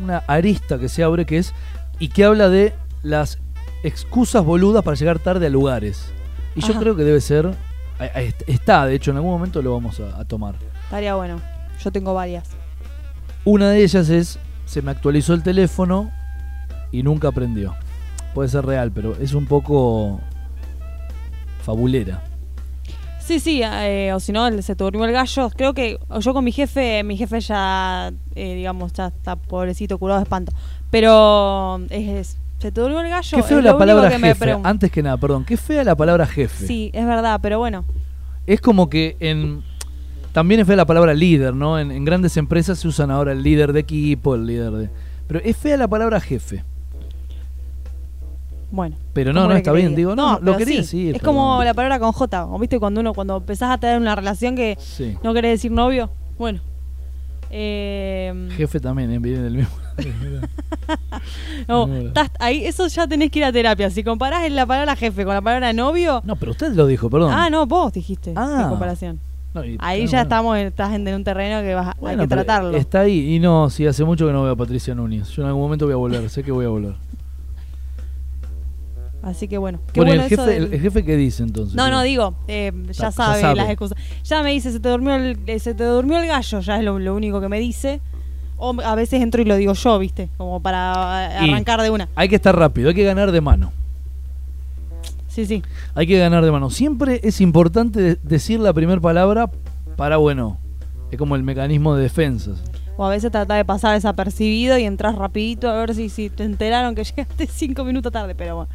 una 0.03 0.19
arista 0.29 0.79
que 0.79 0.89
se 0.89 1.03
abre 1.03 1.25
que 1.27 1.39
es 1.39 1.53
y 1.99 2.09
que 2.09 2.25
habla 2.25 2.49
de 2.49 2.73
las 3.03 3.39
excusas 3.83 4.45
boludas 4.45 4.83
para 4.85 4.97
llegar 4.97 5.19
tarde 5.19 5.47
a 5.47 5.51
lugares. 5.51 6.11
Y 6.55 6.61
yo 6.61 6.75
creo 6.79 6.97
que 6.97 7.05
debe 7.05 7.21
ser 7.21 7.55
está, 8.47 8.87
de 8.87 8.95
hecho, 8.95 9.11
en 9.11 9.17
algún 9.17 9.33
momento 9.33 9.61
lo 9.63 9.73
vamos 9.73 9.99
a- 10.01 10.21
a 10.21 10.25
tomar. 10.25 10.55
Estaría 10.85 11.15
bueno. 11.17 11.41
Yo 11.83 11.91
tengo 11.93 12.15
varias. 12.15 12.49
Una 13.45 13.71
de 13.71 13.83
ellas 13.83 14.09
es, 14.09 14.39
se 14.67 14.83
me 14.83 14.91
actualizó 14.93 15.35
el 15.35 15.43
teléfono 15.43 16.11
y 16.93 17.03
nunca 17.03 17.31
prendió. 17.33 17.75
Puede 18.35 18.49
ser 18.49 18.65
real, 18.67 18.91
pero 18.93 19.17
es 19.17 19.33
un 19.35 19.47
poco 19.47 20.21
fabulera. 21.69 22.23
Sí, 23.21 23.41
sí, 23.41 23.61
eh, 23.63 24.11
o 24.15 24.21
si 24.21 24.33
no, 24.33 24.51
se 24.63 24.75
te 24.75 24.83
durmió 24.85 25.05
el 25.05 25.13
gallo. 25.13 25.51
Creo 25.55 25.75
que 25.75 25.99
yo 26.21 26.33
con 26.33 26.43
mi 26.43 26.51
jefe, 26.51 27.03
mi 27.05 27.15
jefe 27.19 27.41
ya, 27.41 28.11
eh, 28.35 28.55
digamos, 28.55 28.91
ya 28.95 29.09
está 29.09 29.37
pobrecito, 29.37 29.99
curado 29.99 30.19
de 30.21 30.23
espanto. 30.23 30.51
Pero 30.91 31.79
es, 31.91 32.09
es- 32.09 32.39
se 32.59 32.73
te 32.73 32.81
durmió 32.81 33.01
el 33.03 33.11
gallo. 33.11 33.37
Qué 33.37 33.43
feo 33.43 33.59
es 33.59 33.65
la 33.65 33.77
palabra 33.77 34.09
que 34.09 34.19
jefe. 34.19 34.57
Antes 34.65 34.91
que 34.91 35.03
nada, 35.03 35.19
perdón, 35.19 35.45
qué 35.45 35.57
fea 35.59 35.85
la 35.85 35.95
palabra 35.95 36.27
jefe. 36.27 36.67
Sí, 36.67 36.91
es 36.95 37.05
verdad, 37.07 37.39
pero 37.43 37.59
bueno. 37.59 37.85
Es 38.47 38.61
como 38.63 38.89
que 38.89 39.17
en... 39.21 39.63
También 40.33 40.61
es 40.63 40.67
fea 40.67 40.77
la 40.77 40.87
palabra 40.87 41.13
líder, 41.13 41.55
¿no? 41.55 41.79
En, 41.79 41.91
en 41.91 42.05
grandes 42.07 42.37
empresas 42.39 42.79
se 42.79 42.89
usan 42.89 43.11
ahora 43.11 43.33
el 43.33 43.43
líder 43.43 43.73
de 43.75 43.81
equipo, 43.81 44.35
el 44.35 44.47
líder 44.47 44.71
de... 44.73 44.91
Pero 45.27 45.41
es 45.45 45.57
fea 45.57 45.77
la 45.77 45.87
palabra 45.89 46.19
jefe. 46.21 46.65
Bueno. 48.71 48.97
Pero 49.15 49.33
no, 49.33 49.41
¿cómo 49.43 49.53
no, 49.53 49.57
está 49.57 49.73
bien, 49.73 49.95
digo, 49.95 50.15
no, 50.15 50.39
lo 50.43 50.57
quería 50.57 50.75
sí. 50.75 50.81
decir. 50.83 51.15
Es 51.17 51.21
pero- 51.23 51.33
como 51.33 51.63
la 51.65 51.73
palabra 51.75 51.99
con 51.99 52.13
J, 52.13 52.47
¿o 52.47 52.59
¿viste? 52.59 52.79
Cuando 52.79 53.01
uno, 53.01 53.15
cuando 53.15 53.37
empezás 53.39 53.71
a 53.71 53.79
tener 53.79 53.99
una 53.99 54.15
relación 54.15 54.55
que 54.57 54.77
Sí. 54.79 55.17
no 55.23 55.33
querés 55.33 55.53
decir 55.53 55.71
novio. 55.73 56.11
Bueno. 56.39 56.61
Eh, 57.51 58.49
Jefe 58.57 58.79
también, 58.79 59.11
¿eh? 59.11 59.19
viene 59.19 59.41
del 59.41 59.55
mismo... 59.55 59.71
no, 61.69 61.87
Bueno. 61.87 62.09
estás 62.09 62.31
ahí, 62.41 62.65
eso 62.67 62.87
ya 62.89 63.07
tenés 63.07 63.31
que 63.31 63.39
ir 63.39 63.45
a 63.47 63.53
terapia. 63.53 63.91
Si 63.91 64.05
comparás 64.05 64.51
la 64.51 64.67
palabra 64.67 64.95
jefe 64.97 65.25
con 65.25 65.35
la 65.35 65.41
palabra 65.41 65.73
novio. 65.73 66.21
No, 66.25 66.37
pero 66.37 66.53
usted 66.53 66.73
lo 66.75 66.87
dijo, 66.87 67.09
perdón. 67.11 67.33
Ah, 67.33 67.49
no, 67.51 67.67
vos 67.67 67.93
dijiste. 67.93 68.33
Ah. 68.37 68.61
en 68.65 68.69
comparación. 68.69 69.19
No, 69.55 69.65
y- 69.65 69.79
Ahí 69.81 70.03
ah, 70.03 70.05
ya 70.05 70.11
bueno. 70.11 70.23
estamos, 70.23 70.57
en- 70.59 70.67
estás 70.67 70.93
en, 70.95 71.09
en 71.09 71.15
un 71.15 71.25
terreno 71.25 71.63
que 71.63 71.75
vas, 71.75 71.89
a- 71.89 71.97
Bueno, 71.99 72.23
hay 72.23 72.29
que 72.29 72.35
tratarlo. 72.35 72.77
Está 72.77 73.01
ahí. 73.01 73.35
Y 73.35 73.39
no, 73.41 73.71
sí, 73.71 73.87
hace 73.87 74.05
mucho 74.05 74.27
que 74.27 74.33
no 74.33 74.43
veo 74.43 74.53
a 74.53 74.57
Patricia 74.57 74.95
Núñez. 74.95 75.29
Yo 75.31 75.41
en 75.43 75.49
algún 75.49 75.63
momento 75.63 75.87
voy 75.87 75.95
a 75.95 75.97
volver, 75.97 76.29
sé 76.29 76.43
que 76.43 76.53
voy 76.53 76.67
a 76.67 76.69
volver. 76.69 76.95
Así 79.23 79.49
que 79.49 79.59
bueno. 79.59 79.81
Qué 79.93 80.01
Bueno, 80.01 80.15
¿y 80.15 80.19
bueno 80.19 80.23
el 80.25 80.29
jefe, 80.31 80.43
del- 80.51 80.65
el, 80.69 80.75
el 80.75 80.81
jefe 80.81 81.05
qué 81.05 81.17
dice 81.17 81.43
entonces? 81.43 81.75
No, 81.75 81.91
no, 81.91 82.03
digo, 82.03 82.35
eh, 82.47 82.73
ya, 82.93 83.11
sabe, 83.11 83.43
las 83.55 83.69
excusas. 83.69 83.99
Ya 84.25 84.43
me 84.43 84.51
dice, 84.53 84.71
se 84.71 84.79
te 84.81 84.89
durmió 84.89 85.15
el, 85.17 85.39
eh, 85.47 85.59
se 85.59 85.75
te 85.75 85.85
durmió 85.85 86.21
el 86.21 86.27
gallo, 86.29 86.61
ya 86.61 86.79
es 86.79 86.85
lo, 86.85 86.99
lo 86.99 87.15
único 87.17 87.41
que 87.41 87.49
me 87.49 87.59
dice. 87.59 88.01
O 88.59 88.75
a 88.85 88.95
veces 88.95 89.21
entro 89.23 89.41
y 89.43 89.45
lo 89.45 89.57
digo 89.57 89.73
yo, 89.73 89.99
¿viste? 89.99 90.29
Como 90.37 90.61
para 90.61 91.37
eh, 91.43 91.47
Y- 91.47 91.51
arrancar 91.51 91.81
de 91.83 91.91
una. 91.91 92.09
Hay 92.15 92.29
que 92.29 92.37
estar 92.37 92.57
rápido, 92.57 92.89
hay 92.89 92.95
que 92.95 93.05
ganar 93.05 93.31
de 93.33 93.41
mano. 93.41 93.73
Sí, 95.29 95.47
sí. 95.47 95.63
Hay 95.95 96.07
que 96.07 96.19
ganar 96.19 96.45
de 96.45 96.51
mano. 96.51 96.71
Siempre 96.71 97.21
es 97.23 97.41
importante 97.41 98.01
de- 98.01 98.19
decir 98.23 98.59
la 98.61 98.73
primera 98.73 99.01
palabra 99.01 99.51
para, 99.97 100.17
bueno, 100.17 100.59
es 101.11 101.19
como 101.19 101.37
el 101.37 101.43
mecanismo 101.43 101.95
de 101.95 102.03
defensas. 102.05 102.63
O 102.97 103.05
a 103.05 103.11
veces 103.11 103.31
trata 103.31 103.55
de 103.55 103.65
pasar 103.65 103.95
desapercibido 103.95 104.77
y 104.79 104.85
entras 104.85 105.15
rapidito 105.15 105.69
a 105.71 105.75
ver 105.75 105.95
si, 105.95 106.09
si 106.09 106.29
te 106.31 106.43
enteraron 106.45 106.95
que 106.97 107.05
llegaste 107.17 107.47
cinco 107.47 107.85
minutos 107.85 108.11
tarde, 108.13 108.35
pero 108.35 108.57
bueno. 108.57 108.71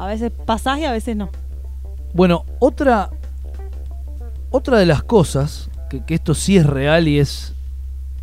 A 0.00 0.06
veces 0.06 0.32
pasás 0.46 0.78
y 0.78 0.86
a 0.86 0.92
veces 0.92 1.14
no. 1.14 1.28
Bueno, 2.14 2.46
otra, 2.58 3.10
otra 4.50 4.78
de 4.78 4.86
las 4.86 5.02
cosas, 5.02 5.68
que, 5.90 6.02
esto 6.14 6.32
sí 6.32 6.56
es 6.56 6.64
real 6.64 7.06
y 7.06 7.18
es, 7.18 7.54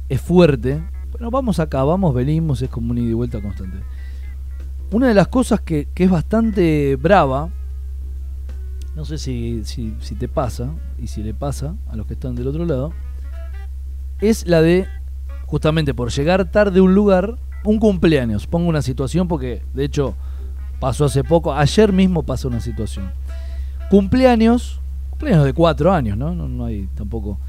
es 0.09 0.19
fuerte, 0.19 0.83
bueno, 1.11 1.29
vamos 1.29 1.59
acá, 1.59 1.83
vamos, 1.83 2.15
venimos, 2.15 2.63
es 2.63 2.69
como 2.71 2.89
un 2.89 2.97
ida 2.97 3.11
y 3.11 3.13
vuelta 3.13 3.39
constante. 3.43 3.77
Una 4.89 5.07
de 5.07 5.13
las 5.13 5.27
cosas 5.27 5.61
que, 5.61 5.87
que 5.93 6.05
es 6.05 6.09
bastante 6.09 6.95
brava, 6.95 7.51
no 8.95 9.05
sé 9.05 9.19
si, 9.19 9.63
si, 9.63 9.95
si 9.99 10.15
te 10.15 10.27
pasa, 10.27 10.71
y 10.97 11.05
si 11.05 11.21
le 11.21 11.35
pasa 11.35 11.75
a 11.89 11.95
los 11.95 12.07
que 12.07 12.15
están 12.15 12.33
del 12.33 12.47
otro 12.47 12.65
lado, 12.65 12.91
es 14.19 14.47
la 14.47 14.63
de, 14.63 14.87
justamente 15.45 15.93
por 15.93 16.09
llegar 16.09 16.49
tarde 16.49 16.79
a 16.79 16.83
un 16.83 16.95
lugar, 16.95 17.37
un 17.63 17.77
cumpleaños. 17.77 18.47
Pongo 18.47 18.67
una 18.67 18.81
situación 18.81 19.27
porque, 19.27 19.61
de 19.75 19.83
hecho, 19.83 20.15
pasó 20.79 21.05
hace 21.05 21.23
poco, 21.23 21.53
ayer 21.53 21.91
mismo 21.91 22.23
pasó 22.23 22.47
una 22.47 22.59
situación. 22.59 23.11
Cumpleaños, 23.89 24.79
cumpleaños 25.11 25.45
de 25.45 25.53
cuatro 25.53 25.93
años, 25.93 26.17
¿no? 26.17 26.33
No, 26.33 26.47
no 26.47 26.65
hay 26.65 26.87
tampoco. 26.95 27.39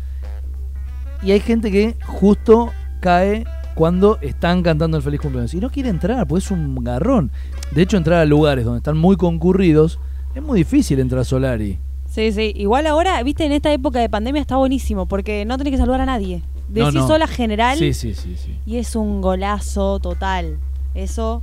Y 1.23 1.33
hay 1.33 1.41
gente 1.41 1.71
que 1.71 1.97
justo 2.07 2.71
cae 3.01 3.45
cuando 3.75 4.19
están 4.23 4.63
cantando 4.63 4.97
el 4.97 5.03
feliz 5.03 5.21
cumpleaños. 5.21 5.55
Y 5.55 5.61
no 5.61 5.71
quiere 5.71 5.89
entrar, 5.89 6.27
porque 6.27 6.45
es 6.45 6.51
un 6.51 6.75
garrón. 6.83 7.31
De 7.71 7.83
hecho, 7.83 7.97
entrar 7.97 8.21
a 8.21 8.25
lugares 8.25 8.65
donde 8.65 8.79
están 8.79 8.97
muy 8.97 9.17
concurridos, 9.17 9.99
es 10.35 10.43
muy 10.43 10.61
difícil 10.61 10.99
entrar 11.01 11.21
a 11.21 11.25
Solari. 11.25 11.79
Sí, 12.07 12.33
sí. 12.33 12.53
Igual 12.57 12.87
ahora, 12.87 13.23
viste, 13.23 13.45
en 13.45 13.53
esta 13.53 13.73
época 13.73 14.01
de 14.01 14.09
pandemia 14.09 14.41
está 14.41 14.57
buenísimo 14.57 15.07
porque 15.07 15.45
no 15.45 15.59
tenés 15.59 15.73
que 15.73 15.79
saludar 15.79 16.01
a 16.01 16.07
nadie. 16.07 16.43
Decís 16.69 16.95
no. 16.95 17.07
hola 17.07 17.27
general 17.27 17.79
Sí, 17.79 17.95
sí, 17.95 18.15
sí, 18.15 18.37
sí. 18.37 18.59
y 18.67 18.77
es 18.77 18.95
un 18.95 19.21
golazo 19.21 20.01
total. 20.01 20.59
Eso. 20.95 21.43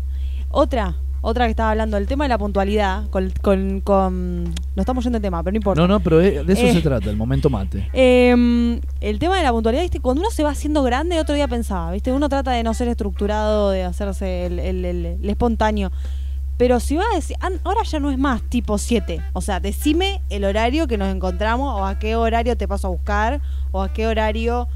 Otra, 0.49 0.95
otra 1.27 1.45
que 1.45 1.51
estaba 1.51 1.71
hablando, 1.71 1.97
el 1.97 2.05
tema 2.07 2.25
de 2.25 2.29
la 2.29 2.37
puntualidad. 2.37 3.07
Con, 3.09 3.31
con, 3.41 3.81
con- 3.81 4.43
No 4.43 4.53
estamos 4.81 5.03
yendo 5.03 5.17
de 5.19 5.23
tema, 5.23 5.41
pero 5.43 5.53
no 5.53 5.57
importa. 5.57 5.81
No, 5.81 5.87
no, 5.87 5.99
pero 5.99 6.17
de 6.19 6.41
eso 6.53 6.61
Eh. 6.61 6.73
se 6.73 6.81
trata, 6.81 7.09
el 7.09 7.17
momento 7.17 7.49
mate. 7.49 7.89
Eh, 7.93 8.79
el 9.01 9.19
tema 9.19 9.37
de 9.37 9.43
la 9.43 9.51
puntualidad, 9.51 9.81
¿viste? 9.83 9.99
cuando 9.99 10.21
uno 10.21 10.29
se 10.31 10.43
va 10.43 10.51
haciendo 10.51 10.83
grande, 10.83 11.19
otro 11.19 11.33
día 11.35 11.47
pensaba, 11.47 11.91
¿viste? 11.91 12.11
Uno 12.11 12.29
trata 12.29 12.51
de 12.51 12.61
no 12.63 12.73
ser 12.73 12.87
estructurado, 12.89 13.71
de 13.71 13.83
hacerse 13.83 14.45
el, 14.45 14.59
el- 14.59 14.85
el- 14.85 15.05
el 15.21 15.29
espontáneo. 15.29 15.91
Pero 16.57 16.79
si 16.79 16.95
vas 16.95 17.07
a 17.11 17.15
decir, 17.15 17.35
an- 17.41 17.59
ahora 17.63 17.81
ya 17.83 17.99
no 17.99 18.11
es 18.11 18.17
más 18.17 18.41
tipo 18.43 18.77
7. 18.77 19.21
O 19.33 19.41
sea, 19.41 19.59
decime 19.59 20.21
el 20.29 20.45
horario 20.45 20.87
que 20.87 20.97
nos 20.97 21.13
encontramos, 21.13 21.73
o 21.79 21.85
a 21.85 21.99
qué 21.99 22.15
horario 22.15 22.55
te 22.55 22.67
paso 22.67 22.87
a 22.87 22.91
buscar, 22.91 23.41
o 23.71 23.81
a 23.81 23.91
qué 23.91 24.07
horario. 24.07 24.67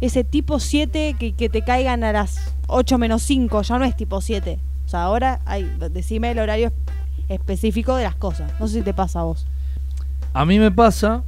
Ese 0.00 0.24
tipo 0.24 0.58
7 0.58 1.14
que, 1.18 1.32
que 1.34 1.48
te 1.48 1.62
caigan 1.62 2.02
a 2.02 2.12
las 2.12 2.52
8 2.66 2.98
menos 2.98 3.22
5, 3.22 3.62
ya 3.62 3.78
no 3.78 3.84
es 3.84 3.96
tipo 3.96 4.20
7. 4.20 4.58
Sea, 4.92 5.04
ahora 5.04 5.40
hay, 5.46 5.64
decime 5.90 6.32
el 6.32 6.38
horario 6.38 6.70
específico 7.30 7.96
de 7.96 8.02
las 8.04 8.14
cosas. 8.14 8.52
No 8.60 8.68
sé 8.68 8.74
si 8.80 8.82
te 8.82 8.92
pasa 8.92 9.20
a 9.20 9.22
vos. 9.22 9.46
A 10.34 10.44
mí 10.44 10.58
me 10.58 10.70
pasa, 10.70 11.22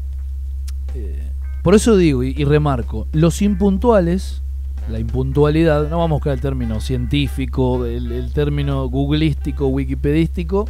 eh, 0.95 1.31
por 1.63 1.75
eso 1.75 1.97
digo 1.97 2.23
y, 2.23 2.35
y 2.37 2.45
remarco, 2.45 3.07
los 3.13 3.41
impuntuales, 3.41 4.43
la 4.91 4.99
impuntualidad, 4.99 5.89
no 5.89 5.97
vamos 5.97 6.11
a 6.11 6.17
buscar 6.17 6.33
el 6.35 6.43
término 6.43 6.79
científico, 6.83 7.87
el, 7.87 8.13
el 8.13 8.33
término 8.35 8.87
googlístico, 8.91 9.69
wikipedístico, 9.69 10.67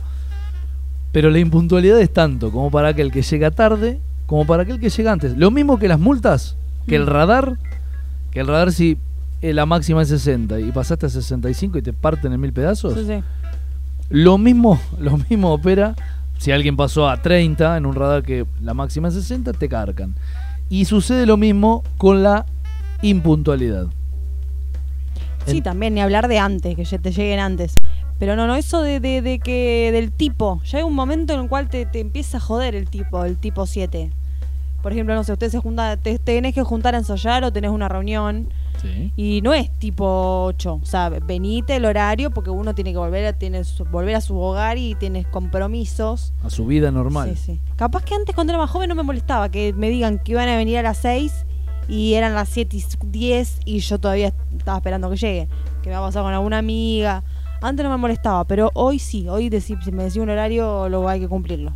pero 1.11 1.31
la 1.31 1.41
impuntualidad 1.41 2.01
es 2.01 2.13
tanto 2.13 2.53
como 2.53 2.71
para 2.71 2.91
aquel 2.91 3.11
que 3.11 3.23
llega 3.23 3.51
tarde, 3.51 3.99
como 4.27 4.47
para 4.47 4.63
aquel 4.63 4.79
que 4.79 4.89
llega 4.91 5.11
antes. 5.11 5.37
Lo 5.37 5.51
mismo 5.51 5.81
que 5.81 5.89
las 5.89 5.99
multas, 5.99 6.57
que 6.87 6.95
el 6.95 7.07
Mm. 7.07 7.09
radar, 7.09 7.59
que 8.31 8.39
el 8.39 8.47
radar 8.47 8.71
si 8.73 8.99
la 9.53 9.67
máxima 9.67 10.03
es 10.03 10.09
60 10.09 10.61
y 10.61 10.73
pasaste 10.73 11.07
a 11.07 11.09
65 11.09 11.79
y 11.79 11.83
te 11.83 11.93
parten 11.93 12.33
en 12.33 12.41
mil 12.41 12.53
pedazos, 12.53 12.95
Sí, 12.95 13.05
sí. 13.07 13.23
lo 14.09 14.39
mismo, 14.39 14.81
lo 14.99 15.19
mismo 15.29 15.53
opera 15.53 15.95
si 16.39 16.51
alguien 16.53 16.77
pasó 16.77 17.09
a 17.09 17.21
30 17.21 17.77
en 17.77 17.87
un 17.87 17.95
radar 17.95 18.23
que 18.23 18.47
la 18.63 18.75
máxima 18.75 19.09
es 19.09 19.15
60, 19.15 19.53
te 19.53 19.69
cargan. 19.69 20.15
Y 20.69 20.87
sucede 20.87 21.27
lo 21.27 21.37
mismo 21.37 21.83
con 21.99 22.23
la 22.23 22.47
impuntualidad. 23.03 23.87
Sí, 25.47 25.59
En- 25.59 25.63
también, 25.63 25.95
ni 25.95 26.01
hablar 26.01 26.29
de 26.29 26.39
antes, 26.39 26.75
que 26.77 26.99
te 26.99 27.13
lleguen 27.13 27.39
antes. 27.39 27.77
Pero 28.19 28.37
no, 28.37 28.47
no, 28.47 28.55
eso 28.55 28.81
de, 28.83 29.01
de, 29.01 29.21
de 29.23 29.39
que 29.41 29.91
del 29.93 30.11
tipo. 30.13 30.61
Ya 30.65 30.79
hay 30.79 30.85
un 30.85 30.95
momento 30.95 31.35
en 31.35 31.41
el 31.41 31.49
cual 31.49 31.69
te, 31.69 31.85
te 31.87 32.01
empieza 32.01 32.39
a 32.39 32.41
joder 32.41 32.75
el 32.75 32.89
tipo, 32.89 33.25
el 33.25 33.37
tipo 33.37 33.67
7. 33.67 34.11
Por 34.83 34.93
ejemplo, 34.93 35.15
no 35.15 35.25
sé, 35.25 35.33
ustedes 35.33 35.53
se 35.53 35.59
juntan, 35.59 35.99
te, 36.01 36.19
tenés 36.19 36.55
que 36.55 36.63
juntar 36.63 36.95
a 36.95 36.99
ensayar 36.99 37.45
o 37.45 37.53
tenés 37.53 37.71
una 37.71 37.89
reunión. 37.89 38.49
Sí. 38.81 39.13
Y 39.17 39.41
no 39.43 39.55
es 39.55 39.71
tipo 39.79 40.45
8. 40.45 40.81
O 40.83 40.87
sea, 40.87 41.09
venite 41.09 41.77
el 41.77 41.85
horario 41.87 42.31
porque 42.31 42.51
uno 42.51 42.75
tiene 42.75 42.93
que 42.93 42.99
volver 42.99 43.25
a, 43.27 43.33
tiene 43.33 43.65
su- 43.65 43.85
volver 43.87 44.15
a 44.17 44.21
su 44.21 44.39
hogar 44.39 44.77
y 44.79 44.95
tienes 44.95 45.27
compromisos. 45.27 46.33
A 46.43 46.51
su 46.51 46.67
vida 46.67 46.91
normal. 46.91 47.35
Sí, 47.37 47.43
sí. 47.55 47.61
Capaz 47.77 48.05
que 48.05 48.15
antes 48.15 48.35
cuando 48.35 48.53
era 48.53 48.61
más 48.61 48.71
joven 48.71 48.89
no 48.89 48.95
me 48.95 49.03
molestaba 49.03 49.49
que 49.49 49.73
me 49.73 49.89
digan 49.91 50.19
que 50.19 50.33
iban 50.33 50.49
a 50.49 50.57
venir 50.57 50.79
a 50.79 50.83
las 50.83 50.99
6 50.99 51.47
y 51.89 52.15
eran 52.15 52.35
las 52.35 52.49
7 52.51 52.77
y 52.77 52.85
10 53.07 53.61
y 53.65 53.79
yo 53.79 53.99
todavía 53.99 54.33
estaba 54.57 54.79
esperando 54.79 55.09
que 55.11 55.17
llegue. 55.17 55.49
Que 55.83 55.89
me 55.91 55.97
va 55.97 56.03
a 56.03 56.09
pasar 56.09 56.23
con 56.23 56.33
alguna 56.33 56.59
amiga. 56.59 57.23
Antes 57.63 57.85
no 57.85 57.91
me 57.91 57.97
molestaba, 57.97 58.45
pero 58.45 58.71
hoy 58.75 58.99
sí. 58.99 59.29
Hoy 59.29 59.51
si 59.61 59.77
me 59.93 60.05
decía 60.05 60.23
un 60.23 60.29
horario, 60.31 60.89
lo 60.91 61.09
hay 61.09 61.21
que 61.21 61.29
cumplirlo. 61.29 61.73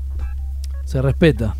Se 0.85 1.00
respeta. 1.00 1.55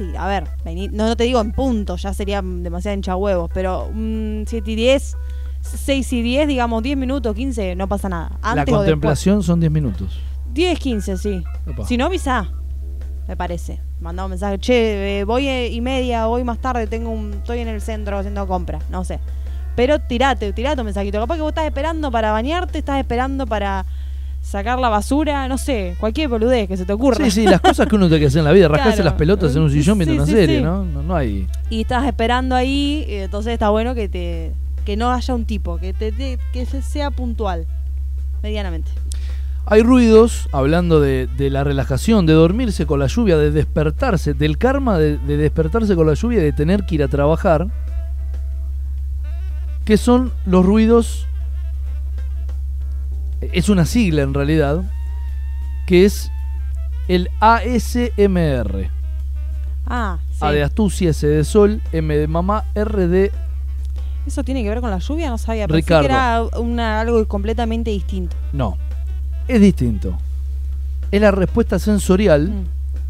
Sí, 0.00 0.16
a 0.16 0.26
ver, 0.26 0.44
vení- 0.64 0.90
no, 0.90 1.06
no 1.08 1.14
te 1.14 1.24
digo 1.24 1.42
en 1.42 1.52
punto, 1.52 1.96
ya 1.96 2.14
sería 2.14 2.40
demasiado 2.42 2.94
hincha 2.94 3.16
huevos, 3.16 3.50
pero 3.52 3.84
un 3.84 4.44
7 4.48 4.70
y 4.70 4.74
10, 4.74 5.14
6 5.60 6.10
y 6.14 6.22
10, 6.22 6.48
digamos 6.48 6.82
10 6.82 6.96
minutos, 6.96 7.34
15, 7.34 7.74
no 7.76 7.86
pasa 7.86 8.08
nada. 8.08 8.30
Antes 8.40 8.72
la 8.72 8.78
contemplación 8.78 9.42
son 9.42 9.60
10 9.60 9.70
minutos. 9.70 10.18
10, 10.54 10.78
15, 10.78 11.18
sí. 11.18 11.44
Epa. 11.66 11.84
Si 11.86 11.98
no, 11.98 12.06
avisa, 12.06 12.48
me 13.28 13.36
parece. 13.36 13.78
Mandá 14.00 14.24
un 14.24 14.30
mensaje, 14.30 14.58
che, 14.58 15.18
eh, 15.20 15.24
voy 15.24 15.46
eh, 15.46 15.68
y 15.68 15.82
media, 15.82 16.24
voy 16.24 16.44
más 16.44 16.56
tarde, 16.60 16.86
tengo 16.86 17.10
un, 17.10 17.34
estoy 17.34 17.58
en 17.58 17.68
el 17.68 17.82
centro 17.82 18.16
haciendo 18.16 18.46
compras, 18.46 18.82
no 18.88 19.04
sé. 19.04 19.20
Pero 19.76 19.98
tirate, 19.98 20.54
tirate 20.54 20.80
un 20.80 20.86
mensajito. 20.86 21.20
Capaz 21.20 21.34
que 21.36 21.42
vos 21.42 21.50
estás 21.50 21.66
esperando 21.66 22.10
para 22.10 22.32
bañarte, 22.32 22.78
estás 22.78 22.98
esperando 22.98 23.46
para 23.46 23.84
sacar 24.40 24.78
la 24.78 24.88
basura, 24.88 25.46
no 25.48 25.58
sé, 25.58 25.94
cualquier 26.00 26.28
boludez 26.28 26.66
que 26.68 26.76
se 26.76 26.84
te 26.84 26.92
ocurra. 26.92 27.24
Sí, 27.26 27.30
sí, 27.30 27.44
las 27.44 27.60
cosas 27.60 27.86
que 27.86 27.94
uno 27.96 28.06
tiene 28.08 28.20
que 28.20 28.26
hacer 28.26 28.38
en 28.40 28.44
la 28.46 28.52
vida, 28.52 28.68
rascarse 28.68 28.96
Claro. 28.96 29.10
las 29.10 29.18
pelotas 29.18 29.54
en 29.54 29.62
un 29.62 29.70
sillón 29.70 29.98
viendo 29.98 30.14
Sí, 30.14 30.18
una 30.18 30.26
sí, 30.26 30.32
serie, 30.32 30.58
sí. 30.58 30.62
¿no? 30.64 30.84
¿no? 30.84 31.02
No 31.02 31.14
hay. 31.16 31.46
Y 31.68 31.82
estás 31.82 32.06
esperando 32.06 32.54
ahí, 32.54 33.04
eh, 33.08 33.24
entonces 33.24 33.52
está 33.52 33.70
bueno 33.70 33.94
que 33.94 34.08
te 34.08 34.52
que 34.84 34.96
no 34.96 35.12
haya 35.12 35.34
un 35.34 35.44
tipo, 35.44 35.76
que 35.76 35.92
te, 35.92 36.10
te- 36.10 36.38
que 36.54 36.64
se- 36.66 36.80
sea 36.82 37.10
puntual, 37.10 37.66
medianamente. 38.42 38.90
Hay 39.66 39.82
ruidos, 39.82 40.48
hablando 40.52 41.00
de, 41.00 41.28
de 41.36 41.50
la 41.50 41.62
relajación, 41.62 42.24
de 42.24 42.32
dormirse 42.32 42.86
con 42.86 42.98
la 42.98 43.06
lluvia, 43.06 43.36
de 43.36 43.50
despertarse, 43.50 44.32
del 44.32 44.56
karma 44.56 44.98
de, 44.98 45.18
de 45.18 45.36
despertarse 45.36 45.94
con 45.94 46.06
la 46.06 46.14
lluvia 46.14 46.38
y 46.40 46.42
de 46.44 46.52
tener 46.52 46.86
que 46.86 46.94
ir 46.96 47.02
a 47.04 47.08
trabajar, 47.08 47.68
que 49.84 49.96
son 49.98 50.32
los 50.46 50.64
ruidos, 50.64 51.26
es 53.40 53.68
una 53.68 53.84
sigla 53.84 54.22
en 54.22 54.34
realidad, 54.34 54.82
que 55.86 56.04
es 56.04 56.30
el 57.08 57.28
ASMR. 57.40 58.90
Ah, 59.86 60.18
sí. 60.30 60.38
A 60.40 60.52
de 60.52 60.62
astucia, 60.62 61.10
S 61.10 61.26
de 61.26 61.44
sol, 61.44 61.82
M 61.92 62.16
de 62.16 62.28
mamá, 62.28 62.64
R 62.74 63.08
de 63.08 63.32
¿Eso 64.26 64.44
tiene 64.44 64.62
que 64.62 64.68
ver 64.68 64.80
con 64.80 64.90
la 64.90 64.98
lluvia? 64.98 65.30
No 65.30 65.38
sabía. 65.38 65.66
Pensé 65.66 65.76
Ricardo. 65.80 66.06
que 66.08 66.12
era 66.12 66.42
una, 66.60 67.00
algo 67.00 67.26
completamente 67.26 67.90
distinto. 67.90 68.36
No, 68.52 68.76
es 69.48 69.60
distinto. 69.60 70.16
Es 71.10 71.20
la 71.20 71.30
respuesta 71.30 71.78
sensorial 71.78 72.48
Mm. 72.50 72.64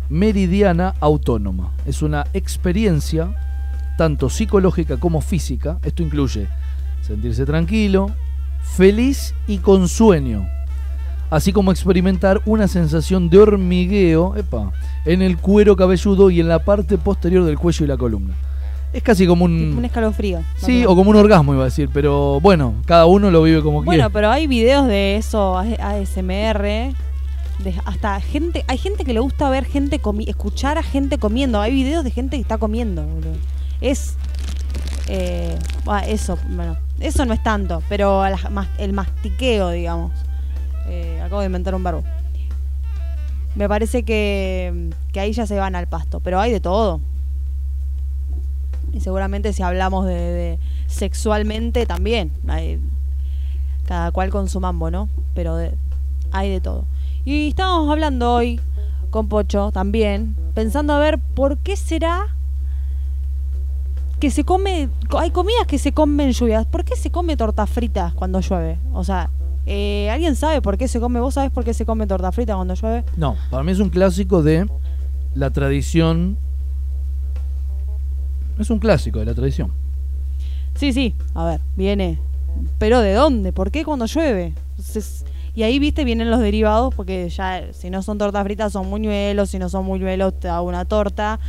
meridiana 0.08 0.94
autónoma. 1.00 1.72
Es 1.84 2.00
una 2.02 2.24
experiencia 2.32 3.34
tanto 3.98 4.30
psicológica 4.30 4.96
como 4.98 5.20
física. 5.20 5.78
Esto 5.84 6.02
incluye 6.02 6.48
sentirse 7.02 7.44
tranquilo, 7.44 8.10
feliz 8.62 9.34
y 9.46 9.58
con 9.58 9.88
sueño. 9.88 10.46
Así 11.30 11.52
como 11.52 11.70
experimentar 11.70 12.40
una 12.44 12.66
sensación 12.66 13.30
de 13.30 13.38
hormigueo 13.38 14.34
epa, 14.36 14.72
en 15.04 15.22
el 15.22 15.38
cuero 15.38 15.76
cabelludo 15.76 16.28
y 16.30 16.40
en 16.40 16.48
la 16.48 16.64
parte 16.64 16.98
posterior 16.98 17.44
del 17.44 17.56
cuello 17.58 17.84
y 17.84 17.88
la 17.88 17.96
columna. 17.96 18.34
Es 18.92 19.04
casi 19.04 19.24
como 19.28 19.44
un 19.44 19.76
un... 19.78 19.84
escalofrío. 19.84 20.42
Sí, 20.56 20.84
o 20.84 20.96
como 20.96 21.10
un 21.10 21.16
orgasmo 21.16 21.54
iba 21.54 21.62
a 21.62 21.66
decir, 21.66 21.88
pero 21.92 22.40
bueno, 22.40 22.74
cada 22.86 23.06
uno 23.06 23.30
lo 23.30 23.42
vive 23.44 23.62
como 23.62 23.84
Bueno, 23.84 24.02
quiere. 24.02 24.10
pero 24.10 24.30
hay 24.30 24.48
videos 24.48 24.88
de 24.88 25.16
eso, 25.16 25.56
ASMR. 25.56 26.92
De 27.62 27.74
hasta 27.84 28.18
gente, 28.20 28.64
hay 28.66 28.78
gente 28.78 29.04
que 29.04 29.12
le 29.12 29.20
gusta 29.20 29.48
ver 29.50 29.66
gente 29.66 29.98
comi 30.00 30.24
escuchar 30.26 30.78
a 30.78 30.82
gente 30.82 31.18
comiendo. 31.18 31.60
Hay 31.60 31.72
videos 31.72 32.02
de 32.02 32.10
gente 32.10 32.36
que 32.36 32.42
está 32.42 32.58
comiendo, 32.58 33.04
boludo. 33.04 33.36
Es 33.80 34.16
eh, 35.08 35.56
bah, 35.84 36.00
eso, 36.00 36.38
bueno, 36.50 36.76
eso 37.00 37.24
no 37.24 37.32
es 37.34 37.42
tanto, 37.42 37.82
pero 37.88 38.22
el 38.78 38.92
mastiqueo, 38.92 39.70
digamos. 39.70 40.12
Eh, 40.86 41.20
acabo 41.22 41.40
de 41.40 41.46
inventar 41.46 41.74
un 41.74 41.82
verbo. 41.84 42.04
Me 43.54 43.68
parece 43.68 44.02
que, 44.04 44.90
que 45.12 45.20
ahí 45.20 45.32
ya 45.32 45.46
se 45.46 45.58
van 45.58 45.74
al 45.74 45.88
pasto, 45.88 46.20
pero 46.20 46.40
hay 46.40 46.52
de 46.52 46.60
todo. 46.60 47.00
Y 48.92 49.00
seguramente 49.00 49.52
si 49.52 49.62
hablamos 49.62 50.06
de, 50.06 50.14
de 50.14 50.58
sexualmente 50.86 51.86
también. 51.86 52.32
Hay, 52.48 52.80
cada 53.86 54.12
cual 54.12 54.30
con 54.30 54.48
su 54.48 54.60
mambo, 54.60 54.90
¿no? 54.90 55.08
Pero 55.34 55.56
de- 55.56 55.74
hay 56.32 56.50
de 56.50 56.60
todo. 56.60 56.84
Y 57.24 57.48
estábamos 57.48 57.90
hablando 57.90 58.32
hoy 58.32 58.60
con 59.10 59.28
Pocho 59.28 59.70
también, 59.72 60.36
pensando 60.54 60.92
a 60.94 60.98
ver 61.00 61.18
por 61.18 61.58
qué 61.58 61.76
será 61.76 62.28
que 64.20 64.30
se 64.30 64.44
come. 64.44 64.88
Hay 65.18 65.30
comidas 65.30 65.66
que 65.66 65.78
se 65.78 65.92
comen 65.92 66.30
lluvias. 66.32 66.66
¿Por 66.66 66.84
qué 66.84 66.94
se 66.94 67.10
come 67.10 67.36
torta 67.36 67.66
frita 67.66 68.12
cuando 68.14 68.40
llueve? 68.40 68.78
O 68.92 69.02
sea, 69.02 69.30
eh, 69.66 70.08
¿alguien 70.10 70.36
sabe 70.36 70.62
por 70.62 70.78
qué 70.78 70.86
se 70.86 71.00
come? 71.00 71.18
¿Vos 71.18 71.34
sabés 71.34 71.50
por 71.50 71.64
qué 71.64 71.74
se 71.74 71.84
come 71.84 72.06
torta 72.06 72.30
frita 72.30 72.54
cuando 72.54 72.74
llueve? 72.74 73.04
No, 73.16 73.36
para 73.50 73.64
mí 73.64 73.72
es 73.72 73.80
un 73.80 73.88
clásico 73.88 74.42
de 74.42 74.68
la 75.34 75.50
tradición. 75.50 76.36
Es 78.58 78.70
un 78.70 78.78
clásico 78.78 79.18
de 79.18 79.24
la 79.24 79.34
tradición. 79.34 79.72
Sí, 80.74 80.92
sí, 80.92 81.14
a 81.34 81.44
ver, 81.46 81.60
viene. 81.76 82.18
¿Pero 82.78 83.00
de 83.00 83.14
dónde? 83.14 83.52
¿Por 83.52 83.70
qué 83.70 83.84
cuando 83.84 84.06
llueve? 84.06 84.54
Entonces, 84.76 85.24
y 85.54 85.62
ahí, 85.62 85.78
viste, 85.78 86.04
vienen 86.04 86.30
los 86.30 86.40
derivados, 86.40 86.94
porque 86.94 87.28
ya 87.28 87.72
si 87.72 87.90
no 87.90 88.02
son 88.02 88.18
tortas 88.18 88.44
fritas 88.44 88.72
son 88.72 88.88
muñuelos, 88.88 89.50
si 89.50 89.58
no 89.58 89.68
son 89.68 89.84
muñuelos 89.84 90.38
te 90.38 90.48
hago 90.48 90.68
una 90.68 90.84
torta. 90.84 91.40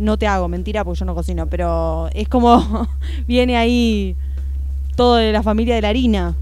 No 0.00 0.16
te 0.16 0.26
hago, 0.26 0.48
mentira, 0.48 0.82
porque 0.82 0.98
yo 0.98 1.04
no 1.04 1.14
cocino, 1.14 1.46
pero 1.46 2.08
es 2.14 2.28
como 2.28 2.88
viene 3.26 3.56
ahí 3.56 4.16
todo 4.96 5.16
de 5.16 5.30
la 5.30 5.42
familia 5.42 5.74
de 5.74 5.82
la 5.82 5.90
harina. 5.90 6.36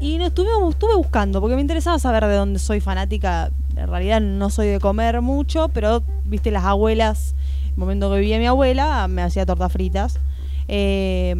Y 0.00 0.18
no 0.18 0.26
estuve, 0.26 0.48
estuve 0.70 0.94
buscando, 0.96 1.40
porque 1.40 1.56
me 1.56 1.62
interesaba 1.62 1.98
saber 1.98 2.26
de 2.26 2.36
dónde 2.36 2.58
soy 2.60 2.80
fanática. 2.80 3.50
En 3.76 3.88
realidad 3.88 4.20
no 4.20 4.50
soy 4.50 4.68
de 4.68 4.78
comer 4.78 5.20
mucho, 5.20 5.68
pero 5.68 6.04
viste 6.24 6.52
las 6.52 6.64
abuelas, 6.64 7.34
el 7.70 7.76
momento 7.76 8.10
que 8.10 8.20
vivía 8.20 8.38
mi 8.38 8.46
abuela, 8.46 9.08
me 9.08 9.22
hacía 9.22 9.44
tortas 9.44 9.72
fritas. 9.72 10.20
Eh, 10.68 11.34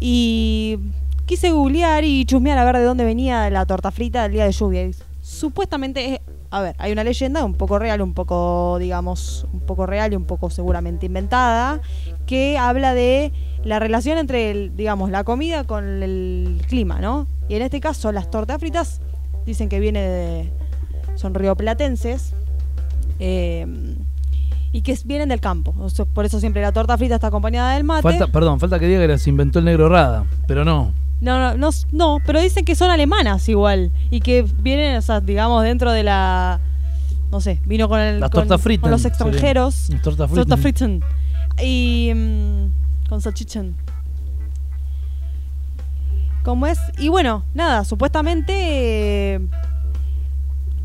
y 0.00 0.78
quise 1.26 1.50
googlear 1.50 2.02
y 2.04 2.24
chusmear 2.24 2.58
a 2.58 2.64
ver 2.64 2.78
de 2.78 2.84
dónde 2.84 3.04
venía 3.04 3.48
la 3.50 3.66
torta 3.66 3.92
frita 3.92 4.24
del 4.24 4.32
día 4.32 4.46
de 4.46 4.52
lluvia. 4.52 4.90
Supuestamente 5.22 6.14
es, 6.14 6.20
a 6.50 6.62
ver, 6.62 6.74
hay 6.78 6.92
una 6.92 7.04
leyenda 7.04 7.44
un 7.44 7.54
poco 7.54 7.78
real, 7.78 8.00
un 8.00 8.14
poco, 8.14 8.78
digamos, 8.78 9.46
un 9.52 9.60
poco 9.60 9.86
real 9.86 10.12
y 10.12 10.16
un 10.16 10.24
poco 10.24 10.50
seguramente 10.50 11.06
inventada, 11.06 11.80
que 12.26 12.56
habla 12.58 12.94
de 12.94 13.32
la 13.64 13.78
relación 13.78 14.18
entre, 14.18 14.50
el, 14.50 14.76
digamos, 14.76 15.10
la 15.10 15.24
comida 15.24 15.64
con 15.64 16.02
el 16.02 16.62
clima, 16.68 17.00
¿no? 17.00 17.26
Y 17.48 17.56
en 17.56 17.62
este 17.62 17.80
caso, 17.80 18.12
las 18.12 18.30
tortas 18.30 18.58
fritas 18.58 19.00
dicen 19.44 19.68
que 19.68 19.80
viene 19.80 20.00
de, 20.00 20.52
son 21.16 21.34
rioplatenses. 21.34 22.34
Eh, 23.20 23.66
y 24.70 24.82
que 24.82 24.96
vienen 25.04 25.30
del 25.30 25.40
campo. 25.40 25.74
Por 26.12 26.24
eso 26.24 26.40
siempre 26.40 26.62
la 26.62 26.72
torta 26.72 26.98
frita 26.98 27.14
está 27.14 27.28
acompañada 27.28 27.74
del 27.74 27.84
mate. 27.84 28.26
Perdón, 28.30 28.60
falta 28.60 28.78
que 28.78 28.86
diga 28.86 29.06
que 29.06 29.18
se 29.18 29.30
inventó 29.30 29.58
el 29.58 29.64
negro 29.64 29.88
Rada, 29.88 30.26
pero 30.46 30.64
no. 30.64 30.92
No, 31.20 31.38
no, 31.38 31.56
no, 31.56 31.70
no, 31.92 32.18
pero 32.24 32.40
dicen 32.40 32.64
que 32.64 32.74
son 32.74 32.90
alemanas 32.90 33.48
igual. 33.48 33.90
Y 34.10 34.20
que 34.20 34.42
vienen, 34.42 34.96
o 34.96 35.02
sea, 35.02 35.20
digamos, 35.20 35.62
dentro 35.64 35.92
de 35.92 36.02
la. 36.04 36.60
No 37.30 37.40
sé, 37.40 37.60
vino 37.66 37.88
con 37.88 38.00
el. 38.00 38.20
Las 38.20 38.30
con, 38.30 38.42
tortas 38.42 38.62
fritas. 38.62 38.82
con 38.82 38.90
los 38.92 39.04
extranjeros. 39.04 39.74
sería. 39.74 40.02
Torta 40.02 40.26
Torta 40.28 40.56
frita. 40.56 40.56
friten. 40.56 41.04
Y. 41.62 42.12
mm, 42.14 43.08
con 43.08 43.20
salchichón. 43.20 43.74
¿Cómo 46.44 46.66
es? 46.66 46.78
Y 46.98 47.08
bueno, 47.08 47.44
nada, 47.52 47.84
supuestamente. 47.84 48.52
eh, 49.34 49.40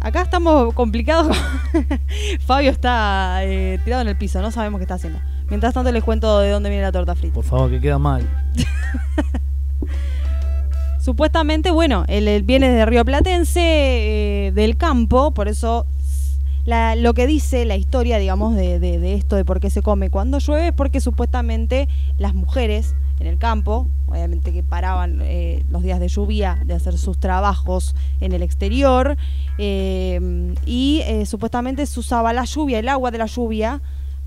acá 0.02 0.22
estamos 0.24 0.74
complicados. 0.74 1.38
Fabio 2.46 2.72
está 2.72 3.44
eh, 3.46 3.80
tirado 3.86 4.02
en 4.02 4.08
el 4.10 4.18
piso, 4.18 4.42
no 4.42 4.52
sabemos 4.52 4.80
qué 4.80 4.84
está 4.84 4.96
haciendo. 4.96 5.20
Mientras 5.50 5.74
tanto 5.74 5.92
les 5.92 6.04
cuento 6.04 6.40
de 6.40 6.50
dónde 6.50 6.70
viene 6.70 6.84
la 6.84 6.92
torta 6.92 7.16
frita. 7.16 7.36
Por 7.36 7.44
favor, 7.46 7.70
que 7.70 7.80
queda 7.80 8.00
mal. 8.00 8.28
Supuestamente, 11.04 11.70
bueno, 11.72 12.06
el, 12.08 12.30
el 12.30 12.44
viene 12.44 12.70
de 12.70 12.86
Río 12.86 13.04
Platense, 13.04 13.60
eh, 14.48 14.52
del 14.54 14.78
campo, 14.78 15.32
por 15.32 15.50
eso 15.50 15.86
la- 16.64 16.96
lo 16.96 17.14
que 17.14 17.28
dice 17.28 17.66
la 17.66 17.76
historia, 17.76 18.18
digamos, 18.20 18.56
de, 18.56 18.80
de- 18.80 19.00
de 19.00 19.14
esto, 19.16 19.36
de 19.36 19.44
por 19.44 19.60
qué 19.60 19.70
se 19.70 19.82
come 19.82 20.10
cuando 20.10 20.40
llueve, 20.40 20.68
es 20.68 20.74
porque 20.74 21.02
supuestamente 21.02 21.90
las 22.18 22.34
mujeres 22.34 22.96
en 23.20 23.28
el 23.28 23.38
campo, 23.38 23.90
obviamente 24.08 24.54
que 24.54 24.64
paraban 24.64 25.20
eh, 25.24 25.66
los 25.70 25.84
días 25.84 26.00
de 26.00 26.08
lluvia 26.08 26.58
de 26.66 26.74
hacer 26.74 26.98
sus 26.98 27.20
trabajos 27.20 27.96
en 28.22 28.32
el 28.32 28.42
exterior, 28.42 29.18
eh, 29.58 30.54
y 30.66 31.02
eh, 31.06 31.26
supuestamente 31.26 31.86
se 31.86 32.00
usaba 32.00 32.32
la 32.32 32.46
lluvia, 32.46 32.80
el 32.80 32.88
agua 32.88 33.12
de 33.12 33.18
la 33.18 33.26
lluvia, 33.26 33.82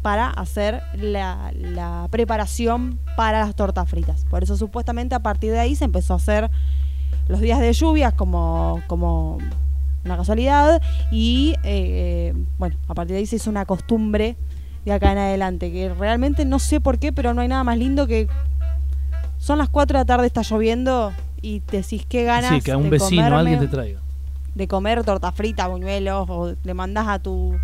para 0.06 0.28
hacer 0.30 0.82
la, 0.94 1.50
la 1.58 2.06
preparación 2.12 3.00
para 3.16 3.40
las 3.40 3.56
tortas 3.56 3.88
fritas. 3.90 4.24
Por 4.30 4.44
eso 4.44 4.56
supuestamente 4.56 5.16
a 5.16 5.18
partir 5.18 5.50
de 5.50 5.58
ahí 5.58 5.74
se 5.74 5.84
empezó 5.84 6.12
a 6.12 6.18
hacer 6.18 6.48
los 7.26 7.40
días 7.40 7.58
de 7.58 7.72
lluvias 7.72 8.12
como, 8.14 8.80
como 8.86 9.38
una 10.04 10.16
casualidad 10.16 10.80
y 11.10 11.56
eh, 11.64 12.34
bueno, 12.56 12.76
a 12.86 12.94
partir 12.94 13.14
de 13.14 13.18
ahí 13.18 13.26
se 13.26 13.34
hizo 13.34 13.50
una 13.50 13.64
costumbre 13.66 14.36
de 14.84 14.92
acá 14.92 15.10
en 15.10 15.18
adelante, 15.18 15.72
que 15.72 15.92
realmente 15.92 16.44
no 16.44 16.60
sé 16.60 16.80
por 16.80 17.00
qué, 17.00 17.12
pero 17.12 17.34
no 17.34 17.40
hay 17.40 17.48
nada 17.48 17.64
más 17.64 17.76
lindo 17.76 18.06
que 18.06 18.28
son 19.38 19.58
las 19.58 19.68
4 19.68 19.98
de 19.98 20.02
la 20.02 20.06
tarde, 20.06 20.28
está 20.28 20.42
lloviendo 20.42 21.12
y 21.42 21.58
te 21.60 21.78
decís 21.78 22.06
qué 22.08 22.22
ganas 22.22 22.52
Sí, 22.54 22.60
que 22.60 22.70
a 22.70 22.76
un 22.76 22.84
de 22.84 22.90
vecino, 22.90 23.22
comerme- 23.22 23.38
alguien 23.38 23.58
te 23.58 23.66
traiga. 23.66 24.00
de 24.54 24.68
comer 24.68 25.02
torta 25.02 25.32
frita, 25.32 25.66
buñuelos, 25.66 26.26
o 26.30 26.54
le 26.62 26.74
mandás 26.74 27.08
a 27.08 27.18
tu 27.18 27.56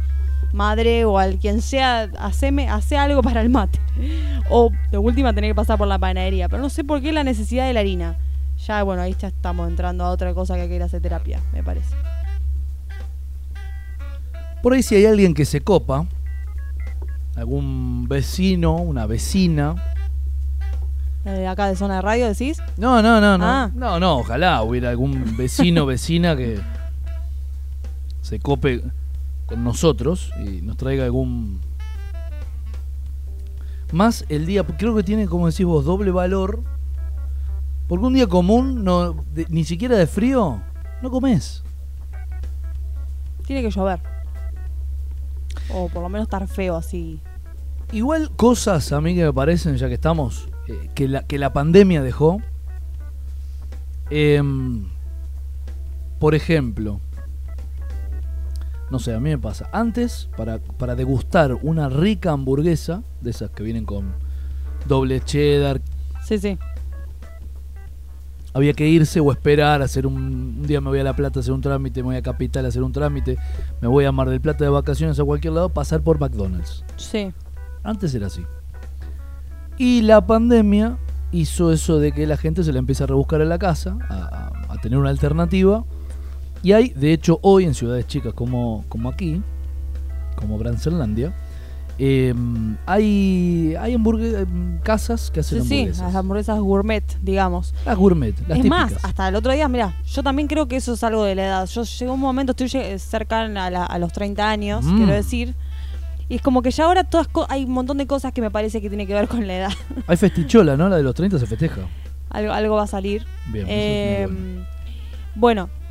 madre 0.53 1.05
o 1.05 1.19
al 1.19 1.39
quien 1.39 1.63
sea, 1.63 2.11
haceme, 2.19 2.69
hace 2.69 2.97
algo 2.97 3.23
para 3.23 3.41
el 3.41 3.51
mate. 3.51 3.81
O 4.51 4.71
de 4.91 4.99
última 4.99 5.33
tener 5.33 5.51
que 5.51 5.55
pasar 5.55 5.79
por 5.79 5.89
la 5.89 5.99
panadería. 5.99 6.49
Pero 6.49 6.63
no 6.63 6.71
sé 6.71 6.85
por 6.85 7.01
qué 7.01 7.13
la 7.13 7.25
necesidad 7.25 7.67
de 7.67 7.73
la 7.73 7.81
harina. 7.81 8.17
Ya, 8.67 8.83
bueno, 8.83 9.03
ahí 9.03 9.17
ya 9.19 9.29
estamos 9.29 9.69
entrando 9.69 10.05
a 10.05 10.11
otra 10.11 10.35
cosa 10.35 10.55
que 10.55 10.63
hay 10.63 10.69
que 10.69 10.77
ir 10.77 10.83
a 10.83 10.87
hacer 10.87 11.03
terapia, 11.03 11.41
me 11.53 11.63
parece. 11.63 11.95
Por 14.63 14.75
ahí 14.75 14.83
si 14.83 14.95
hay 14.95 15.07
alguien 15.07 15.35
que 15.35 15.45
se 15.45 15.61
copa, 15.61 16.07
algún 17.35 18.07
vecino, 18.09 18.77
una 18.77 19.07
vecina. 19.07 19.75
Eh, 21.25 21.47
acá 21.47 21.69
de 21.69 21.77
zona 21.77 21.97
de 21.97 22.03
radio 22.03 22.29
decís. 22.29 22.59
No, 22.77 23.03
no, 23.03 23.21
no, 23.21 23.39
no. 23.39 23.45
Ah. 23.45 23.71
No, 23.75 23.99
no, 23.99 24.19
ojalá 24.19 24.63
hubiera 24.63 24.91
algún 24.91 25.37
vecino, 25.37 25.87
vecina 25.87 26.37
que 26.37 26.61
se 28.23 28.39
cope 28.39 28.83
nosotros 29.57 30.31
y 30.45 30.63
nos 30.63 30.77
traiga 30.77 31.05
algún... 31.05 31.61
Más 33.93 34.25
el 34.31 34.47
día, 34.47 34.65
creo 34.65 34.95
que 34.97 35.03
tiene, 35.03 35.27
como 35.27 35.47
decís 35.51 35.67
vos, 35.67 35.85
doble 35.85 36.11
valor. 36.11 36.63
Porque 37.89 38.07
un 38.07 38.15
día 38.15 38.27
común, 38.27 38.85
no, 38.85 39.13
de- 39.35 39.47
ni 39.51 39.65
siquiera 39.65 39.97
de 39.97 40.07
frío, 40.07 40.63
no 41.03 41.11
comes. 41.11 41.63
Tiene 43.47 43.61
que 43.63 43.71
llover. 43.71 44.01
O 45.75 45.89
por 45.89 46.03
lo 46.03 46.09
menos 46.09 46.27
estar 46.27 46.47
feo 46.49 46.77
así. 46.77 47.21
Igual 47.93 48.31
cosas 48.35 48.91
a 48.93 49.01
mí 49.03 49.15
que 49.15 49.25
me 49.25 49.33
parecen, 49.33 49.77
ya 49.77 49.89
que 49.89 49.95
estamos, 49.95 50.49
eh, 50.69 50.89
que, 50.95 51.09
la, 51.09 51.27
que 51.27 51.39
la 51.39 51.53
pandemia 51.53 52.03
dejó. 52.03 52.41
Em, 54.09 54.87
por 56.19 56.35
ejemplo, 56.35 57.01
no 58.93 59.01
sé, 59.01 59.13
a 59.15 59.19
mí 59.19 59.31
me 59.31 59.39
pasa. 59.39 59.69
Antes, 59.73 60.29
para, 60.37 60.59
para 60.59 60.95
degustar 60.95 61.55
una 61.63 61.89
rica 61.89 62.31
hamburguesa, 62.31 63.03
de 63.21 63.31
esas 63.31 63.51
que 63.51 63.65
vienen 63.65 63.85
con 63.85 64.13
doble 64.87 65.21
cheddar, 65.21 65.81
Sí, 66.25 66.39
sí. 66.39 66.57
había 68.55 68.75
que 68.75 68.87
irse 68.87 69.19
o 69.21 69.33
esperar, 69.33 69.81
hacer 69.83 70.07
un, 70.07 70.15
un 70.15 70.63
día 70.67 70.81
me 70.81 70.91
voy 70.91 70.99
a 71.01 71.05
La 71.05 71.17
Plata 71.17 71.39
a 71.39 71.41
hacer 71.41 71.53
un 71.55 71.61
trámite, 71.63 72.01
me 72.03 72.09
voy 72.09 72.17
a 72.17 72.23
Capital 72.23 72.65
a 72.65 72.69
hacer 72.69 72.83
un 72.83 72.93
trámite, 72.93 73.39
me 73.81 73.89
voy 73.89 74.05
a 74.05 74.13
Mar 74.13 74.29
del 74.29 74.41
Plata 74.41 74.65
de 74.65 74.71
vacaciones 74.71 75.19
a 75.19 75.25
cualquier 75.25 75.55
lado, 75.55 75.71
pasar 75.71 76.03
por 76.03 76.21
McDonald's. 76.21 76.85
Sí. 76.97 77.33
Antes 77.83 78.15
era 78.15 78.27
así. 78.27 78.43
Y 79.79 80.03
la 80.03 80.27
pandemia 80.27 80.99
hizo 81.33 81.73
eso 81.73 81.99
de 81.99 82.13
que 82.13 82.27
la 82.27 82.37
gente 82.37 82.63
se 82.63 82.73
la 82.73 82.79
empieza 82.79 83.05
a 83.05 83.07
rebuscar 83.07 83.41
en 83.41 83.49
la 83.49 83.59
casa, 83.59 83.97
a, 84.09 84.15
a- 84.15 84.73
a 84.75 84.77
tener 84.83 84.99
una 84.99 85.09
alternativa. 85.11 85.85
Y 86.63 86.73
hay, 86.73 86.91
de 86.91 87.13
hecho, 87.13 87.39
hoy 87.43 87.65
en 87.65 87.75
ciudades 87.75 88.07
chicas 88.07 88.33
como, 88.35 88.85
como 88.89 89.09
aquí, 89.09 89.43
como 90.37 90.59
Brancelandia, 90.59 91.33
eh, 91.99 92.35
hay, 92.87 93.75
hay 93.79 93.95
hamburgue- 93.95 94.41
em, 94.43 94.79
casas 94.81 95.31
que 95.31 95.41
hacen 95.41 95.63
Sí, 95.63 95.69
sí, 95.69 95.75
hamburguesas. 95.75 96.07
las 96.07 96.15
hamburguesas 96.17 96.61
gourmet, 96.61 97.05
digamos. 97.21 97.75
Las 97.85 97.97
gourmet, 97.97 98.35
las 98.49 98.59
es 98.59 98.63
típicas. 98.65 98.93
más, 98.93 99.05
hasta 99.05 99.29
el 99.29 99.35
otro 99.37 99.53
día, 99.53 99.69
mira, 99.69 99.95
yo 100.07 100.23
también 100.23 100.49
creo 100.49 100.67
que 100.69 100.77
eso 100.77 100.95
es 100.95 101.03
algo 101.05 101.25
de 101.25 101.35
la 101.35 101.45
edad. 101.47 101.67
Yo 101.67 101.83
llegó 101.85 102.15
un 102.15 102.21
momento, 102.21 102.53
estoy 102.53 102.69
lle- 102.69 102.99
cerca 102.99 103.43
a, 103.43 103.99
los 103.99 104.13
30 104.13 104.49
años, 104.49 104.85
Mm. 104.85 104.97
quiero 104.97 105.13
decir. 105.13 105.55
Y 106.29 106.37
es 106.37 106.43
como 106.43 106.63
que 106.63 106.71
ya 106.71 106.85
ahora 106.85 107.05
todas 107.05 107.29
hay 107.51 107.65
un 107.65 107.73
montón 107.73 107.99
de 107.99 108.07
cosas 108.07 108.33
que 108.33 108.41
me 108.41 108.51
parece 108.51 108.81
que 108.81 108.89
tiene 108.89 109.07
que 109.07 109.13
ver 109.15 109.29
con 109.29 109.47
la 109.47 109.55
edad. 109.55 109.73
Hay 110.07 110.17
festichola, 110.17 110.77
¿no? 110.79 110.89
La 110.89 110.97
de 110.97 111.03
los 111.03 111.15
30 111.15 111.39
se 111.39 111.47
festeja. 111.47 111.83
algo, 112.31 112.53
algo 112.53 112.77
va 112.77 112.85
a 112.85 112.87
salir. 112.87 113.27
Bien, 113.53 113.67
eso 113.67 113.75
es 113.75 113.77
Eh, 113.77 114.27
muy 114.31 114.65
bueno, 115.35 115.69
eh, 115.69 115.82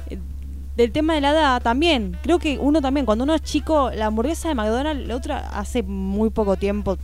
del 0.76 0.92
tema 0.92 1.14
de 1.16 1.22
la 1.22 1.32
edad 1.32 1.62
también, 1.62 2.18
creo 2.24 2.40
que 2.40 2.58
uno 2.60 2.82
también, 2.82 3.06
cuando 3.06 3.24
uno 3.24 3.34
es 3.36 3.42
chico, 3.42 3.92
la 3.92 4.06
hamburguesa 4.08 4.48
de 4.50 4.56
McDonald's, 4.56 5.08
la 5.08 5.16
otra 5.16 5.38
hace 5.54 5.84
muy 5.84 6.30
poco 6.30 6.56
tiempo, 6.56 6.98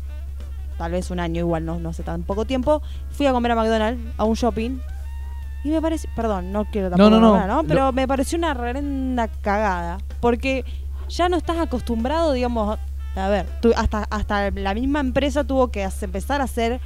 tal 0.78 0.92
vez 0.92 1.12
un 1.12 1.20
año 1.20 1.40
igual, 1.40 1.66
no, 1.66 1.80
no 1.80 1.90
hace 1.90 2.04
tan 2.04 2.24
poco 2.24 2.46
tiempo, 2.46 2.82
fui 3.12 3.26
a 3.26 3.32
comer 3.34 3.52
a 3.52 3.56
McDonald's, 3.56 4.02
a 4.18 4.24
un 4.24 4.36
shopping, 4.36 4.80
y 5.64 5.70
me 5.70 5.82
parece, 5.82 6.08
perdón, 6.16 6.52
no 6.54 6.66
quiero 6.66 6.90
tampoco 6.90 7.10
No, 7.10 7.20
no, 7.20 7.48
no. 7.48 7.64
Pero 7.68 7.86
Lo- 7.88 7.92
me 7.94 8.08
pareció 8.08 8.38
una 8.38 8.54
reverenda 8.54 9.28
cagada, 9.28 9.98
porque 10.22 10.64
ya 11.10 11.28
no 11.30 11.36
estás 11.36 11.58
acostumbrado, 11.58 12.32
digamos, 12.32 12.80
a 13.16 13.28
ver, 13.30 13.48
tú- 13.62 13.74
hasta, 13.76 14.06
hasta 14.10 14.52
la 14.52 14.74
misma 14.76 15.00
empresa 15.02 15.44
tuvo 15.44 15.70
que 15.72 15.88
empezar 16.02 16.40
a 16.40 16.46
hacer 16.46 16.80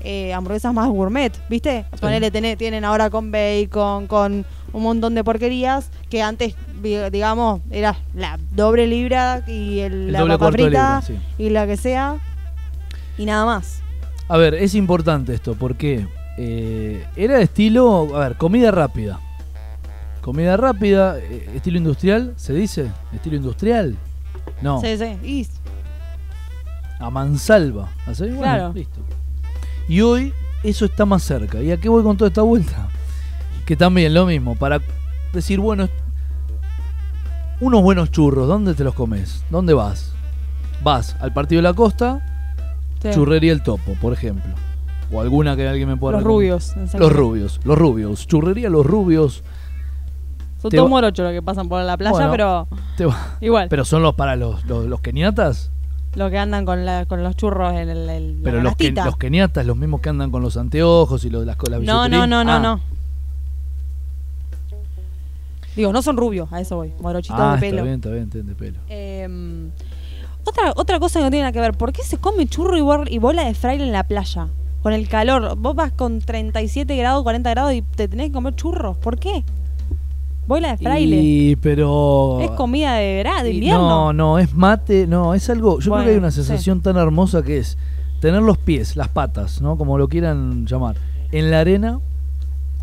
eh, 0.00 0.32
hamburguesas 0.32 0.72
más 0.74 0.88
gourmet, 0.88 1.32
¿viste? 1.48 1.84
Ponele, 2.00 2.30
tené- 2.32 2.56
tienen 2.56 2.84
ahora 2.84 3.10
con 3.10 3.30
bacon, 3.32 4.06
con 4.06 4.44
un 4.72 4.82
montón 4.82 5.14
de 5.14 5.24
porquerías 5.24 5.90
que 6.10 6.22
antes, 6.22 6.54
digamos, 6.82 7.60
era 7.70 7.96
la 8.14 8.38
doble 8.54 8.86
libra 8.86 9.42
y 9.46 9.80
el, 9.80 9.92
El 10.08 10.12
la 10.12 10.26
papa 10.26 10.52
frita 10.52 10.68
libra, 10.68 11.02
sí. 11.02 11.18
y 11.38 11.50
la 11.50 11.66
que 11.66 11.76
sea 11.76 12.16
y 13.16 13.24
nada 13.24 13.44
más. 13.46 13.82
A 14.28 14.36
ver, 14.36 14.54
es 14.54 14.74
importante 14.74 15.34
esto 15.34 15.54
porque 15.54 16.06
eh, 16.36 17.04
era 17.16 17.38
de 17.38 17.44
estilo, 17.44 18.14
a 18.16 18.28
ver, 18.28 18.36
comida 18.36 18.70
rápida. 18.70 19.18
Comida 20.20 20.56
rápida, 20.58 21.18
eh, 21.18 21.48
estilo 21.54 21.78
industrial, 21.78 22.34
¿se 22.36 22.52
dice? 22.52 22.90
¿Estilo 23.14 23.36
industrial? 23.36 23.96
No, 24.60 24.80
Sí, 24.80 24.96
sí. 24.98 25.16
Y 25.24 25.46
a 27.00 27.10
mansalva. 27.10 27.88
¿Así? 28.06 28.24
Bueno, 28.24 28.40
Claro. 28.42 28.72
listo. 28.74 29.00
Y 29.88 30.00
hoy 30.02 30.32
eso 30.62 30.84
está 30.84 31.04
más 31.06 31.22
cerca. 31.22 31.60
¿Y 31.62 31.70
a 31.70 31.76
qué 31.78 31.88
voy 31.88 32.02
con 32.02 32.16
toda 32.16 32.28
esta 32.28 32.42
vuelta? 32.42 32.88
Que 33.66 33.76
también 33.76 34.14
lo 34.14 34.26
mismo, 34.26 34.54
para 34.54 34.80
decir, 35.32 35.60
bueno, 35.60 35.88
unos 37.60 37.82
buenos 37.82 38.10
churros, 38.10 38.46
¿dónde 38.48 38.74
te 38.74 38.84
los 38.84 38.94
comes? 38.94 39.44
¿Dónde 39.50 39.74
vas? 39.74 40.12
Vas 40.82 41.16
al 41.20 41.32
Partido 41.32 41.58
de 41.58 41.62
la 41.68 41.74
Costa, 41.74 42.20
sí. 43.02 43.10
Churrería 43.12 43.52
El 43.52 43.62
Topo, 43.62 43.94
por 44.00 44.12
ejemplo. 44.12 44.52
O 45.10 45.20
alguna 45.20 45.56
que 45.56 45.66
alguien 45.66 45.88
me 45.88 45.96
pueda 45.96 46.18
Los 46.18 46.24
rubios. 46.24 46.74
Los 46.98 47.12
rubios, 47.12 47.60
los 47.64 47.78
rubios. 47.78 48.26
Churrería 48.26 48.68
Los 48.68 48.84
Rubios. 48.86 49.42
Son 50.60 50.70
todos 50.70 50.90
morochos 50.90 51.24
los 51.24 51.32
que 51.32 51.40
pasan 51.40 51.68
por 51.68 51.82
la 51.82 51.96
playa, 51.96 52.12
Bueno. 52.12 52.30
pero 52.32 52.68
Te 52.96 53.06
va- 53.06 53.36
igual. 53.40 53.68
Pero 53.70 53.84
son 53.84 54.02
los 54.02 54.14
para 54.16 54.34
los, 54.36 54.64
los, 54.66 54.86
los 54.86 55.00
keniatas. 55.00 55.70
Los 56.14 56.30
que 56.30 56.38
andan 56.38 56.64
con, 56.64 56.84
la, 56.84 57.06
con 57.06 57.22
los 57.22 57.36
churros 57.36 57.72
en 57.74 57.88
el, 57.88 58.08
el- 58.10 58.40
Pero 58.42 58.58
la 58.58 58.62
los, 58.64 58.76
que, 58.76 58.90
los 58.92 59.16
keniatas, 59.16 59.64
los 59.66 59.76
mismos 59.76 60.00
que 60.00 60.08
andan 60.08 60.30
con 60.30 60.42
los 60.42 60.56
anteojos 60.56 61.24
y 61.24 61.30
los, 61.30 61.44
las 61.46 61.56
con 61.56 61.70
la 61.70 61.78
No, 61.78 62.08
no, 62.08 62.26
no, 62.26 62.44
no, 62.44 62.52
Ah. 62.52 62.58
no. 62.58 62.80
Digo, 65.76 65.92
no 65.92 66.02
son 66.02 66.16
rubios, 66.16 66.52
a 66.52 66.60
eso 66.60 66.76
voy. 66.76 66.92
Morochitos 67.00 67.38
Ah, 67.38 67.50
de 67.50 67.54
está 67.56 67.60
pelo. 67.76 67.82
bien, 67.84 67.94
está 67.96 68.10
bien, 68.10 68.24
está 68.24 68.34
bien, 68.38 68.46
de 68.48 68.54
pelo. 68.54 68.78
Eh, 68.88 69.68
otra, 70.44 70.72
otra 70.74 70.98
cosa 70.98 71.20
que 71.20 71.24
no 71.24 71.30
tiene 71.30 71.42
nada 71.44 71.52
que 71.52 71.60
ver, 71.60 71.74
¿por 71.74 71.92
qué 71.92 72.02
se 72.02 72.18
come 72.18 72.46
churro 72.46 72.76
y 73.08 73.18
bola 73.18 73.44
de 73.44 73.54
fraile 73.54 73.84
en 73.84 73.92
la 73.92 74.02
playa? 74.04 74.48
Con 74.82 74.92
el 74.92 75.08
calor, 75.08 75.56
vos 75.56 75.74
vas 75.76 75.92
con 75.92 76.20
37 76.20 76.96
grados, 76.96 77.22
40 77.22 77.50
grados 77.50 77.74
y 77.74 77.82
te 77.82 78.08
tenés 78.08 78.28
que 78.28 78.32
comer 78.32 78.54
churros, 78.56 78.96
¿por 78.96 79.18
qué? 79.18 79.44
Bola 80.48 80.70
de 80.72 80.78
fraile. 80.78 81.16
Y, 81.16 81.56
pero... 81.56 82.40
Es 82.40 82.50
comida 82.52 82.94
de 82.94 83.16
verano, 83.16 83.44
de 83.44 83.52
invierno. 83.52 83.88
No, 83.88 84.12
no, 84.12 84.38
es 84.38 84.54
mate, 84.54 85.06
no, 85.06 85.34
es 85.34 85.48
algo. 85.50 85.78
Yo 85.78 85.92
creo 85.92 86.04
que 86.04 86.10
hay 86.10 86.16
una 86.16 86.30
sí. 86.30 86.42
sensación 86.42 86.80
tan 86.80 86.96
hermosa 86.96 87.42
que 87.42 87.58
es 87.58 87.78
tener 88.20 88.42
los 88.42 88.58
pies, 88.58 88.96
las 88.96 89.08
patas, 89.08 89.60
¿no? 89.60 89.76
Como 89.76 89.98
lo 89.98 90.08
quieran 90.08 90.66
llamar, 90.66 90.96
en 91.30 91.50
la 91.50 91.60
arena 91.60 92.00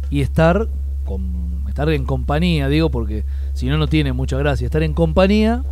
y 0.10 0.22
estar 0.22 0.70
con 1.04 1.66
estar 1.68 1.90
en 1.90 2.06
compañía, 2.06 2.70
digo, 2.70 2.90
porque 2.90 3.26
si 3.54 3.68
no 3.68 3.78
no 3.78 3.88
tiene 3.88 4.14
mucha 4.14 4.38
gracia. 4.38 4.66
Estar 4.66 4.84
en 4.84 4.94
compañía. 4.94 5.64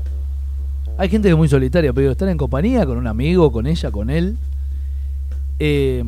Hay 0.98 1.10
gente 1.10 1.28
que 1.28 1.32
es 1.32 1.38
muy 1.38 1.48
solitaria, 1.48 1.94
pero 1.94 2.12
estar 2.12 2.28
en 2.28 2.38
compañía 2.38 2.86
con 2.86 2.98
un 2.98 3.08
amigo, 3.08 3.52
con 3.52 3.68
ella, 3.68 3.92
con 3.92 4.10
él. 4.10 4.38
eh, 5.60 6.04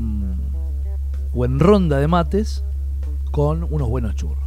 o 1.36 1.46
en 1.46 1.60
ronda 1.60 2.00
de 2.00 2.08
mates 2.08 2.64
con 3.32 3.68
unos 3.70 3.90
buenos 3.90 4.16
churros. 4.16 4.45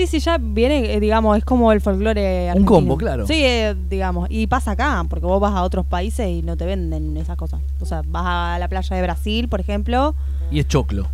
Sí, 0.00 0.06
sí, 0.06 0.18
ya 0.20 0.38
viene, 0.40 0.94
eh, 0.94 1.00
digamos, 1.00 1.36
es 1.36 1.44
como 1.44 1.72
el 1.72 1.80
folclore 1.82 2.44
Un 2.44 2.48
argentino. 2.50 2.66
combo, 2.66 2.96
claro. 2.96 3.26
Sí, 3.26 3.34
eh, 3.44 3.74
digamos, 3.90 4.28
y 4.30 4.46
pasa 4.46 4.70
acá, 4.70 5.04
porque 5.08 5.26
vos 5.26 5.38
vas 5.40 5.52
a 5.54 5.62
otros 5.62 5.84
países 5.84 6.26
y 6.26 6.40
no 6.42 6.56
te 6.56 6.64
venden 6.64 7.16
esas 7.18 7.36
cosas. 7.36 7.60
O 7.80 7.84
sea, 7.84 8.02
vas 8.06 8.24
a 8.26 8.58
la 8.58 8.68
playa 8.68 8.96
de 8.96 9.02
Brasil, 9.02 9.48
por 9.48 9.60
ejemplo. 9.60 10.14
Y 10.50 10.58
es 10.60 10.68
choclo. 10.68 11.08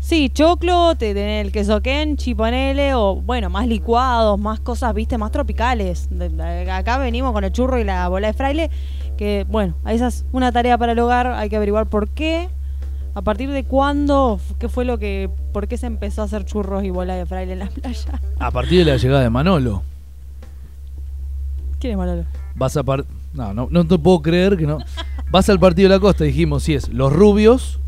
Sí, 0.00 0.28
choclo, 0.30 0.96
te 0.96 1.14
tenés 1.14 1.46
el 1.46 1.52
queso 1.52 1.80
kenchi, 1.80 2.34
ponele, 2.34 2.94
o 2.94 3.14
bueno, 3.14 3.48
más 3.48 3.68
licuados, 3.68 4.36
más 4.40 4.58
cosas, 4.58 4.92
viste, 4.92 5.16
más 5.18 5.30
tropicales. 5.30 6.08
De- 6.10 6.28
de- 6.28 6.70
acá 6.72 6.98
venimos 6.98 7.32
con 7.32 7.44
el 7.44 7.52
churro 7.52 7.78
y 7.78 7.84
la 7.84 8.08
bola 8.08 8.26
de 8.26 8.32
fraile, 8.32 8.70
que 9.16 9.46
bueno, 9.48 9.74
esa 9.86 10.08
es 10.08 10.24
una 10.32 10.50
tarea 10.50 10.76
para 10.76 10.90
el 10.92 10.98
hogar, 10.98 11.28
hay 11.28 11.48
que 11.48 11.54
averiguar 11.54 11.86
por 11.86 12.08
qué, 12.08 12.48
a 13.14 13.22
partir 13.22 13.50
de 13.50 13.64
cuándo, 13.64 14.40
qué 14.58 14.68
fue 14.68 14.84
lo 14.84 14.98
que, 14.98 15.28
por 15.52 15.68
qué 15.68 15.76
se 15.76 15.86
empezó 15.86 16.22
a 16.22 16.24
hacer 16.24 16.44
churros 16.44 16.82
y 16.84 16.90
bola 16.90 17.14
de 17.14 17.26
fraile 17.26 17.52
en 17.54 17.58
la 17.60 17.66
playa. 17.68 18.20
A 18.38 18.50
partir 18.50 18.84
de 18.84 18.90
la 18.92 18.96
llegada 18.96 19.22
de 19.22 19.30
Manolo. 19.30 19.82
¿Quién 21.78 21.92
es 21.92 21.98
Manolo? 21.98 22.24
Vas 22.54 22.76
a 22.76 22.82
par 22.82 23.04
no, 23.34 23.54
no, 23.54 23.68
no 23.70 23.86
te 23.86 23.98
puedo 23.98 24.20
creer 24.22 24.56
que 24.56 24.66
no. 24.66 24.78
Vas 25.30 25.48
al 25.48 25.58
partido 25.58 25.88
de 25.88 25.94
la 25.96 26.00
costa, 26.00 26.24
dijimos, 26.24 26.62
si 26.64 26.74
es 26.74 26.88
Los 26.90 27.12
Rubios, 27.12 27.80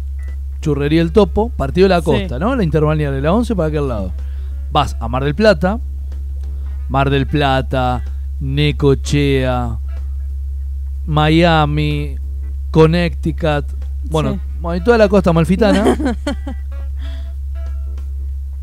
Churrería 0.63 1.03
El 1.03 1.13
Topo, 1.13 1.51
partido 1.51 1.85
de 1.87 1.91
la 1.91 2.01
Sí. 2.01 2.05
costa, 2.07 2.39
¿no? 2.39 2.57
La 2.57 2.65
interbalnear 2.65 3.13
de 3.13 3.21
la 3.21 3.33
11 3.33 3.55
para 3.55 3.69
aquel 3.69 3.89
lado. 3.89 4.13
Vas 4.73 4.97
a 5.01 5.09
Mar 5.09 5.23
del 5.25 5.35
Plata, 5.35 5.79
Mar 6.89 7.11
del 7.11 7.27
Plata, 7.27 8.03
Necochea, 8.41 9.79
Miami, 11.07 12.17
Connecticut, 12.71 13.67
bueno, 14.11 14.35
Sí. 14.35 14.41
Bueno, 14.65 14.81
y 14.81 14.85
toda 14.85 14.99
la 14.99 15.09
costa 15.09 15.33
malfitana. 15.33 15.97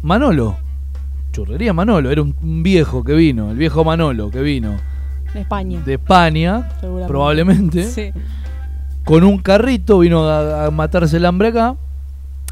Manolo, 0.01 0.57
Churrería 1.31 1.73
Manolo, 1.73 2.09
era 2.09 2.21
un, 2.21 2.35
un 2.41 2.63
viejo 2.63 3.03
que 3.03 3.13
vino, 3.13 3.51
el 3.51 3.57
viejo 3.57 3.83
Manolo 3.83 4.31
que 4.31 4.41
vino 4.41 4.75
De 5.33 5.41
España. 5.41 5.79
de 5.85 5.93
España, 5.93 6.69
probablemente, 7.07 7.83
Sí. 7.85 8.11
con 9.05 9.23
un 9.23 9.37
carrito, 9.37 9.99
vino 9.99 10.27
a, 10.27 10.65
a 10.65 10.71
matarse 10.71 11.17
el 11.17 11.25
hambre 11.25 11.49
acá. 11.49 11.75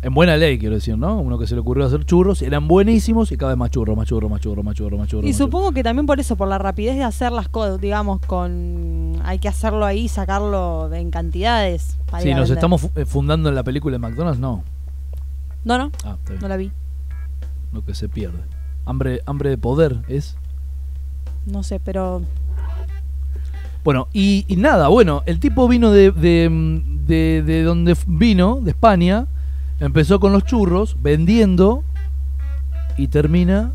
En 0.02 0.14
buena 0.14 0.38
ley, 0.38 0.58
quiero 0.58 0.76
decir, 0.76 0.98
¿no? 0.98 1.20
Uno 1.20 1.38
que 1.38 1.46
se 1.46 1.56
le 1.56 1.62
ocurrió 1.62 1.86
hacer 1.86 2.06
churros, 2.06 2.42
eran 2.42 2.70
buenísimos 2.70 3.34
y 3.34 3.38
cada 3.38 3.52
vez 3.52 3.58
más 3.60 3.70
churros, 3.70 3.98
más 3.98 4.08
churros, 4.08 4.30
más 4.32 4.40
churros, 4.40 4.64
más 4.64 4.74
churros, 4.74 4.98
más 4.98 5.10
churros. 5.10 5.26
Y 5.26 5.28
más 5.30 5.38
churros. 5.38 5.50
supongo 5.52 5.72
que 5.74 5.84
también 5.84 6.06
por 6.06 6.22
eso, 6.22 6.38
por 6.38 6.48
la 6.48 6.58
rapidez 6.58 6.96
de 6.96 7.04
hacer 7.04 7.34
las 7.34 7.50
cosas, 7.50 7.82
digamos, 7.82 8.22
con 8.22 9.20
hay 9.26 9.40
que 9.40 9.50
hacerlo 9.50 9.86
ahí, 9.86 10.08
sacarlo 10.08 10.94
en 10.94 11.12
cantidades. 11.12 11.98
para 12.10 12.24
Sí, 12.24 12.34
nos 12.34 12.50
estamos 12.50 12.88
eh, 12.96 13.04
fundando 13.06 13.50
en 13.50 13.56
la 13.56 13.64
película 13.64 13.94
de 13.96 14.00
McDonald's, 14.00 14.40
no. 14.40 14.64
No, 15.66 15.78
no, 15.78 15.92
Ah, 16.06 16.16
está 16.18 16.30
bien. 16.32 16.42
no 16.42 16.48
la 16.48 16.56
vi. 16.56 16.72
Lo 17.74 17.84
que 17.84 17.94
se 17.94 18.08
pierde. 18.08 18.40
Hambre, 18.86 19.22
hambre 19.26 19.50
de 19.50 19.58
poder 19.58 19.98
es. 20.08 20.38
No 21.46 21.62
sé, 21.62 21.82
pero 21.82 22.22
Bueno, 23.84 24.08
y, 24.14 24.46
y 24.48 24.56
nada, 24.56 24.88
bueno, 24.88 25.24
el 25.26 25.40
tipo 25.42 25.68
vino 25.68 25.92
de, 25.92 26.12
de, 26.12 26.50
de- 27.06 27.44
de 27.46 27.64
donde 27.64 27.98
vino, 28.08 28.60
de 28.62 28.72
España, 28.72 29.28
empezó 29.80 30.20
con 30.20 30.32
los 30.34 30.44
churros, 30.46 30.98
vendiendo, 31.02 31.84
y 32.98 33.08
termina 33.08 33.72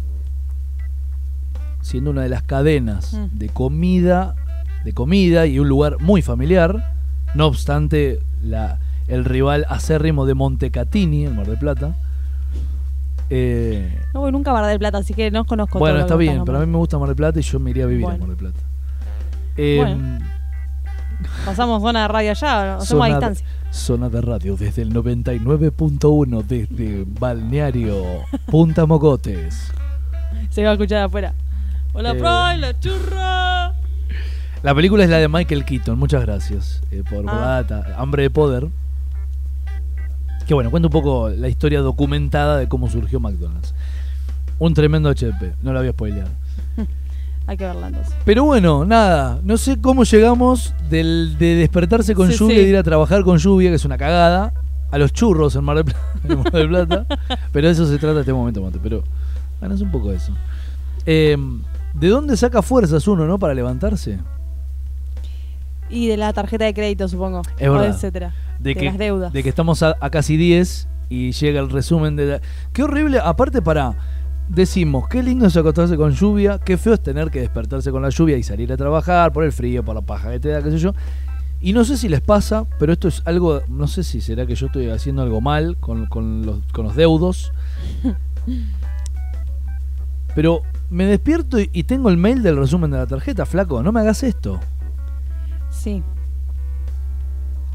siendo 1.81 2.11
una 2.11 2.23
de 2.23 2.29
las 2.29 2.43
cadenas 2.43 3.13
Mm. 3.15 3.39
de 3.39 3.49
comida, 3.49 4.35
de 4.85 4.93
comida 4.93 5.47
y 5.47 5.59
un 5.59 5.69
lugar 5.69 5.97
muy 6.01 6.23
familiar. 6.23 6.95
No 7.35 7.47
obstante, 7.47 8.21
la, 8.43 8.79
el 9.09 9.25
rival 9.25 9.67
acérrimo 9.69 10.25
de 10.27 10.35
Montecatini, 10.35 11.27
en 11.27 11.37
Mar 11.37 11.47
del 11.47 11.59
Plata. 11.59 11.95
Eh, 13.31 13.99
no 14.13 14.21
voy 14.21 14.33
nunca 14.33 14.51
a 14.51 14.55
Mar 14.55 14.67
del 14.67 14.79
Plata, 14.79 14.99
así 14.99 15.15
que 15.15 15.31
no 15.31 15.45
conozco 15.45 15.79
bueno, 15.79 15.95
todo 15.97 16.05
está 16.07 16.17
bien, 16.17 16.45
pero 16.45 16.59
a 16.59 16.61
mí 16.61 16.67
me 16.67 16.77
gusta 16.79 16.99
Mar 16.99 17.09
del 17.09 17.17
Plata 17.17 17.39
y 17.39 17.43
yo 17.43 17.59
me 17.59 17.71
iría 17.71 17.85
a 17.85 17.87
vivir 17.87 18.05
a 18.05 18.09
Bueno. 18.11 18.27
Mar 18.27 18.37
del 18.37 18.39
Plata. 18.39 18.61
Eh, 19.57 19.77
Bueno. 19.81 20.19
Pasamos 21.45 21.83
zona 21.83 22.03
de 22.03 22.09
radio 22.09 22.31
allá, 22.31 22.77
hacemos 22.77 22.83
a 22.83 22.87
Zona 22.87 23.05
de- 23.05 23.11
distancia. 23.13 23.47
Zona 23.71 24.09
de 24.09 24.21
radio 24.21 24.57
desde 24.57 24.83
el 24.83 24.93
99.1 24.93 26.43
desde 26.47 27.05
Balneario 27.07 28.03
Punta 28.47 28.87
Mogotes. 28.87 29.73
Se 30.51 30.63
va 30.63 30.71
a 30.71 30.73
escuchar 30.73 30.99
de 30.99 31.05
afuera. 31.05 31.35
Hola, 31.93 32.11
Eh. 32.13 32.15
Fry, 32.15 32.61
la 32.61 32.79
churra. 32.81 33.73
La 34.63 34.75
película 34.75 35.05
es 35.05 35.11
la 35.11 35.19
de 35.19 35.29
Michael 35.29 35.65
Keaton, 35.65 35.99
muchas 35.99 36.23
gracias 36.23 36.83
eh, 36.91 37.03
por, 37.09 37.25
por 37.25 37.35
Ah. 37.35 37.41
la 37.41 37.47
data. 37.63 37.95
Hambre 37.99 38.23
de 38.25 38.31
poder. 38.31 38.69
Que 40.47 40.55
bueno, 40.55 40.71
cuenta 40.71 40.89
un 40.89 40.93
poco 40.93 41.29
la 41.31 41.49
historia 41.49 41.81
documentada 41.81 42.59
de 42.59 42.69
cómo 42.69 42.89
surgió 42.89 43.19
McDonald's. 43.21 43.75
Un 44.59 44.73
tremendo 44.75 45.09
HP, 45.09 45.55
no 45.63 45.73
lo 45.73 45.79
había 45.81 45.93
spoileado. 45.93 46.31
Hay 47.47 47.57
que 47.59 47.65
verla 47.65 47.89
entonces. 47.89 48.15
Pero 48.25 48.45
bueno, 48.45 48.85
nada, 48.87 49.39
no 49.45 49.57
sé 49.59 49.79
cómo 49.81 50.05
llegamos 50.05 50.75
del, 50.89 51.37
de 51.39 51.57
despertarse 51.57 52.15
con 52.15 52.31
Sí, 52.33 52.39
lluvia 52.39 52.57
sí. 52.57 52.61
y 52.63 52.65
de 52.65 52.71
ir 52.71 52.77
a 52.77 52.83
trabajar 52.83 53.23
con 53.23 53.37
lluvia, 53.39 53.69
que 53.71 53.77
es 53.77 53.85
una 53.85 53.99
cagada, 53.99 54.53
a 54.91 54.99
los 54.99 55.13
churros 55.13 55.55
en 55.57 55.65
Mar 55.65 55.85
del 55.85 55.95
en 56.29 56.39
Mar 56.39 56.53
del 56.53 56.69
Plata. 56.69 57.07
pero 57.53 57.67
de 57.67 57.73
eso 57.75 57.87
se 57.87 57.99
trata 57.99 58.21
este 58.21 58.33
momento, 58.33 58.63
Mate. 58.63 58.79
Pero 58.83 59.05
bueno, 59.61 59.75
es 59.75 59.81
un 59.83 59.91
poco 59.91 60.11
eso. 60.13 60.33
Eh, 61.05 61.37
¿De 61.93 62.09
dónde 62.09 62.37
saca 62.37 62.63
fuerzas 62.63 63.07
uno, 63.07 63.27
no? 63.27 63.39
Para 63.39 63.53
levantarse. 63.55 64.19
Y 65.91 66.09
de 66.09 66.17
la 66.17 66.33
tarjeta 66.33 66.65
de 66.65 66.75
crédito, 66.75 67.07
supongo. 67.09 67.43
Es 67.59 67.69
o 67.69 67.73
verdad. 67.73 67.89
etcétera. 67.89 68.35
De, 68.59 68.71
De 68.71 68.75
que, 68.81 68.87
las 68.87 68.99
deudas. 68.99 69.33
de 69.33 69.43
que 69.43 69.49
estamos 69.49 69.83
a, 69.83 69.97
a 70.01 70.11
casi 70.11 70.37
10 70.37 70.89
y 71.11 71.33
llega 71.33 71.61
el 71.61 71.69
resumen 71.71 72.17
de... 72.17 72.27
la- 72.27 72.41
Qué 72.73 72.83
horrible, 72.83 73.21
aparte 73.23 73.61
para... 73.61 73.95
Decimos, 74.49 75.09
qué 75.09 75.23
lindo 75.23 75.47
es 75.47 75.57
acostarse 75.57 75.97
con 75.97 76.13
lluvia, 76.13 76.59
qué 76.59 76.77
feo 76.77 76.95
es 76.95 77.03
tener 77.03 77.31
que 77.31 77.41
despertarse 77.41 77.91
con 77.91 78.03
la 78.03 78.11
lluvia 78.11 78.37
y 78.37 78.43
salir 78.43 78.73
a 78.73 78.77
trabajar 78.77 79.33
por 79.33 79.45
el 79.45 79.53
frío, 79.53 79.85
por 79.85 79.95
la 79.95 80.03
paja 80.03 80.31
que 80.31 80.41
te 80.41 80.51
da, 80.51 80.63
qué 80.63 80.71
sé 80.71 80.79
yo. 80.79 80.95
Y 81.61 81.73
no 81.73 81.85
sé 81.85 81.97
si 81.97 82.11
les 82.11 82.21
pasa, 82.21 82.67
pero 82.79 82.93
esto 82.93 83.09
es 83.09 83.23
algo, 83.25 83.63
no 83.69 83.87
sé 83.87 84.05
si 84.05 84.21
será 84.21 84.45
que 84.45 84.55
yo 84.55 84.67
estoy 84.67 84.91
haciendo 84.91 85.23
algo 85.23 85.41
mal 85.41 85.79
con, 85.79 86.07
con 86.07 86.45
los, 86.45 86.61
con 86.73 86.85
los 86.85 86.95
deudos. 86.95 87.53
Pero 90.35 90.63
me 90.91 91.07
despierto 91.07 91.61
y, 91.61 91.71
y 91.73 91.85
tengo 91.85 92.11
el 92.11 92.17
mail 92.17 92.43
del 92.43 92.57
resumen 92.57 92.91
de 92.91 92.99
la 92.99 93.07
tarjeta, 93.07 93.47
flaco, 93.47 93.83
no 93.83 93.93
me 93.93 94.01
hagas 94.01 94.25
esto. 94.25 94.61
Sí. 95.71 96.03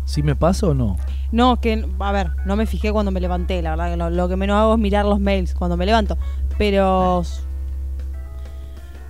¿Sí 0.09 0.23
me 0.23 0.35
pasa 0.35 0.65
o 0.65 0.73
no? 0.73 0.97
No, 1.31 1.61
que, 1.61 1.85
a 1.99 2.11
ver, 2.11 2.31
no 2.43 2.55
me 2.55 2.65
fijé 2.65 2.91
cuando 2.91 3.11
me 3.11 3.19
levanté, 3.19 3.61
la 3.61 3.69
verdad 3.69 3.91
que 3.91 3.95
lo, 3.95 4.09
lo 4.09 4.27
que 4.27 4.35
menos 4.35 4.57
hago 4.57 4.73
es 4.73 4.79
mirar 4.79 5.05
los 5.05 5.19
mails 5.19 5.53
cuando 5.53 5.77
me 5.77 5.85
levanto. 5.85 6.17
Pero. 6.57 7.21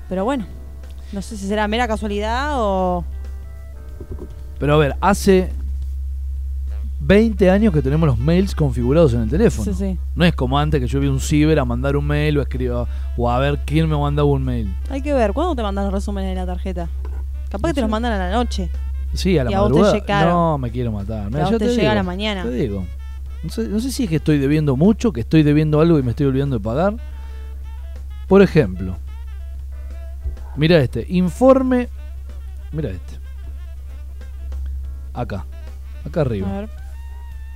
Pero 0.09 0.25
bueno, 0.25 0.45
no 1.13 1.21
sé 1.21 1.37
si 1.37 1.47
será 1.47 1.69
mera 1.69 1.87
casualidad 1.87 2.55
o. 2.57 3.05
Pero 4.59 4.73
a 4.73 4.77
ver, 4.77 4.97
hace 4.99 5.49
20 6.99 7.49
años 7.49 7.73
que 7.73 7.81
tenemos 7.81 8.05
los 8.05 8.17
mails 8.17 8.53
configurados 8.53 9.13
en 9.13 9.21
el 9.21 9.29
teléfono. 9.29 9.71
Sí, 9.71 9.73
sí. 9.73 9.97
No 10.15 10.25
es 10.25 10.35
como 10.35 10.59
antes 10.59 10.81
que 10.81 10.87
yo 10.87 10.99
vi 10.99 11.07
un 11.07 11.21
ciber 11.21 11.59
a 11.59 11.63
mandar 11.63 11.95
un 11.95 12.07
mail 12.07 12.39
o 12.39 12.41
escriba 12.41 12.89
o 13.15 13.31
a 13.31 13.39
ver 13.39 13.61
quién 13.65 13.87
me 13.87 13.95
mandaba 13.95 14.27
un 14.27 14.43
mail. 14.43 14.75
Hay 14.89 15.01
que 15.01 15.13
ver, 15.13 15.31
¿cuándo 15.31 15.55
te 15.55 15.63
mandan 15.63 15.85
los 15.85 15.93
resúmenes 15.93 16.31
de 16.31 16.35
la 16.35 16.45
tarjeta? 16.45 16.89
Capaz 17.49 17.69
que 17.69 17.75
te 17.75 17.81
los 17.81 17.89
mandan 17.89 18.11
a 18.11 18.17
la 18.17 18.31
noche. 18.31 18.69
Sí, 19.13 19.37
a 19.37 19.43
la 19.43 19.51
Y 19.51 19.53
a 19.53 19.59
vos 19.61 19.69
te 19.69 19.73
madrugada. 19.79 19.99
llega-. 19.99 20.25
No, 20.25 20.57
me 20.57 20.71
quiero 20.71 20.91
matar. 20.91 21.27
Mira, 21.27 21.41
a 21.41 21.43
vos 21.43 21.51
yo 21.51 21.57
te 21.57 21.65
te 21.65 21.71
llega 21.71 21.81
digo, 21.81 21.91
a 21.91 21.95
la 21.95 22.03
mañana. 22.03 22.43
Te 22.43 22.51
digo. 22.51 22.85
No 23.43 23.49
sé, 23.49 23.67
no 23.67 23.79
sé 23.79 23.91
si 23.91 24.03
es 24.03 24.09
que 24.09 24.17
estoy 24.17 24.37
debiendo 24.37 24.75
mucho, 24.75 25.11
que 25.13 25.21
estoy 25.21 25.43
debiendo 25.43 25.79
algo 25.81 25.97
y 25.97 26.03
me 26.03 26.11
estoy 26.11 26.25
olvidando 26.27 26.57
de 26.57 26.63
pagar. 26.63 26.95
Por 28.27 28.41
ejemplo, 28.41 28.97
mira 30.55 30.77
este, 30.79 31.05
informe, 31.09 31.89
mira 32.71 32.89
este. 32.89 33.17
Acá, 35.13 35.45
acá 36.05 36.21
arriba. 36.21 36.67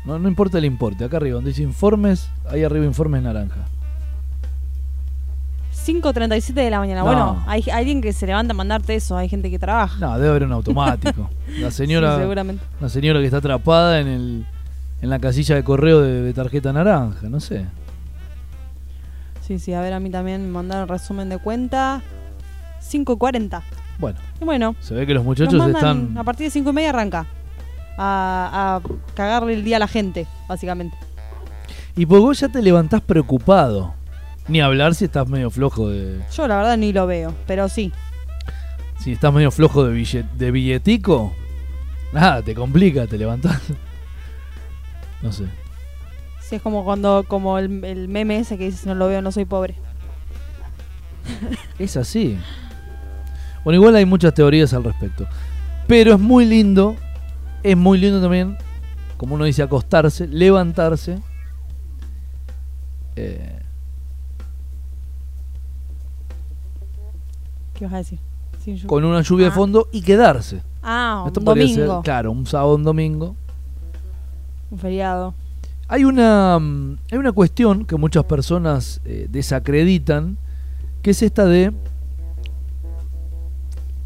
No, 0.06 0.20
no 0.20 0.28
importa 0.28 0.58
el 0.58 0.66
importe, 0.66 1.04
acá 1.06 1.18
arriba, 1.18 1.36
donde 1.36 1.52
dice 1.52 1.62
informes, 1.64 2.30
ahí 2.50 2.64
arriba 2.64 2.86
informes 2.86 3.22
naranja. 3.22 3.68
5.37 5.86 6.54
de 6.54 6.70
la 6.70 6.80
mañana. 6.80 7.02
No. 7.02 7.06
Bueno, 7.06 7.44
hay 7.48 7.64
alguien 7.72 8.02
que 8.02 8.14
se 8.14 8.26
levanta 8.26 8.54
a 8.54 8.56
mandarte 8.56 8.96
eso. 8.96 9.18
Hay 9.18 9.28
gente 9.30 9.50
que 9.52 9.60
trabaja. 9.60 9.98
No, 10.00 10.16
debe 10.18 10.30
haber 10.30 10.44
un 10.44 10.54
automático. 10.54 11.30
La 11.60 11.72
señora, 11.72 12.16
Sí, 12.16 12.22
seguramente. 12.22 12.64
la 12.80 12.90
señora 12.90 13.20
que 13.20 13.26
está 13.26 13.38
atrapada 13.38 14.00
en 14.00 14.08
el 14.08 14.46
en 15.02 15.10
la 15.10 15.20
casilla 15.20 15.56
de 15.56 15.64
correo 15.66 16.02
de, 16.02 16.22
de 16.22 16.34
tarjeta 16.34 16.72
naranja, 16.72 17.28
no 17.28 17.40
sé. 17.42 17.66
Sí, 19.42 19.60
sí, 19.60 19.74
a 19.74 19.82
ver, 19.82 19.92
a 19.92 20.00
mí 20.00 20.10
también 20.10 20.46
me 20.46 20.52
mandaron 20.52 20.88
resumen 20.88 21.28
de 21.28 21.38
cuenta. 21.38 22.02
5.40. 22.82 23.62
Bueno, 24.00 24.20
Y 24.42 24.46
bueno, 24.46 24.76
se 24.80 24.94
ve 24.94 25.06
que 25.06 25.14
los 25.14 25.24
muchachos 25.24 25.54
mandan- 25.56 25.76
están 26.04 26.18
a 26.18 26.24
partir 26.24 26.48
de 26.48 26.52
5 26.52 26.70
y 26.70 26.74
media 26.74 26.90
arranca. 26.90 27.26
A, 27.98 28.82
a 28.82 29.14
cagarle 29.14 29.54
el 29.54 29.64
día 29.64 29.76
a 29.76 29.80
la 29.80 29.88
gente, 29.88 30.26
básicamente. 30.48 30.98
Y 31.96 32.06
vos 32.06 32.40
ya 32.40 32.48
te 32.50 32.62
levantás 32.62 33.02
preocupado. 33.02 33.94
Ni 34.48 34.60
hablar 34.62 34.94
si 34.96 35.06
estás 35.06 35.28
medio 35.28 35.50
flojo 35.50 35.90
de. 35.90 36.22
Yo 36.36 36.48
la 36.48 36.58
verdad 36.58 36.78
ni 36.78 36.92
lo 36.92 37.08
veo, 37.08 37.34
pero 37.48 37.70
sí. 37.70 37.92
Si 39.00 39.14
estás 39.14 39.34
medio 39.34 39.52
flojo 39.52 39.86
de, 39.86 39.94
billet- 39.96 40.30
de 40.34 40.52
billetico. 40.52 41.34
Nada, 42.12 42.42
te 42.42 42.54
complica, 42.54 43.08
te 43.08 43.18
levantás. 43.18 43.62
No 45.22 45.32
sé. 45.32 45.46
Sí, 46.42 46.56
es 46.58 46.62
como 46.62 46.84
cuando 46.84 47.24
como 47.28 47.58
el, 47.58 47.84
el 47.86 48.08
meme 48.10 48.38
ese 48.40 48.58
que 48.58 48.66
dice 48.66 48.80
si 48.80 48.88
no 48.90 48.96
lo 48.96 49.08
veo 49.08 49.22
no 49.22 49.32
soy 49.32 49.46
pobre. 49.46 49.76
Es 51.80 51.96
así. 51.96 52.38
Bueno, 53.64 53.80
igual 53.80 53.96
hay 53.96 54.06
muchas 54.06 54.34
teorías 54.34 54.74
al 54.74 54.84
respecto. 54.84 55.26
Pero 55.88 56.14
es 56.14 56.20
muy 56.20 56.46
lindo. 56.46 56.98
Es 57.64 57.78
muy 57.78 57.98
lindo 57.98 58.22
también, 58.22 58.58
como 59.16 59.36
uno 59.36 59.46
dice, 59.46 59.64
acostarse, 59.64 60.28
levantarse. 60.28 61.20
eh, 63.16 63.62
¿Qué 67.84 67.88
vas 67.88 67.96
a 67.96 67.98
decir? 67.98 68.20
Sin 68.64 68.76
lluvia. 68.78 68.88
con 68.88 69.04
una 69.04 69.22
lluvia 69.22 69.48
Ah. 69.48 69.50
de 69.50 69.56
fondo 69.56 69.90
y 69.92 70.02
quedarse. 70.04 70.62
Ah, 70.82 71.26
Esto 71.28 71.42
un 71.42 71.46
podría 71.46 71.66
domingo. 71.66 71.96
ser, 71.96 72.04
claro, 72.04 72.32
un 72.32 72.46
sábado, 72.46 72.76
un 72.76 72.84
domingo. 72.84 73.36
Un 74.72 74.80
feriado. 74.80 75.34
Hay 75.90 76.06
una, 76.06 76.58
mm, 76.60 76.98
hay 77.12 77.18
una 77.18 77.34
cuestión 77.34 77.84
que 77.84 77.98
muchas 77.98 78.24
personas 78.24 79.02
eh, 79.04 79.28
desacreditan, 79.30 80.38
que 81.02 81.12
es 81.12 81.22
esta 81.24 81.46
de 81.46 81.74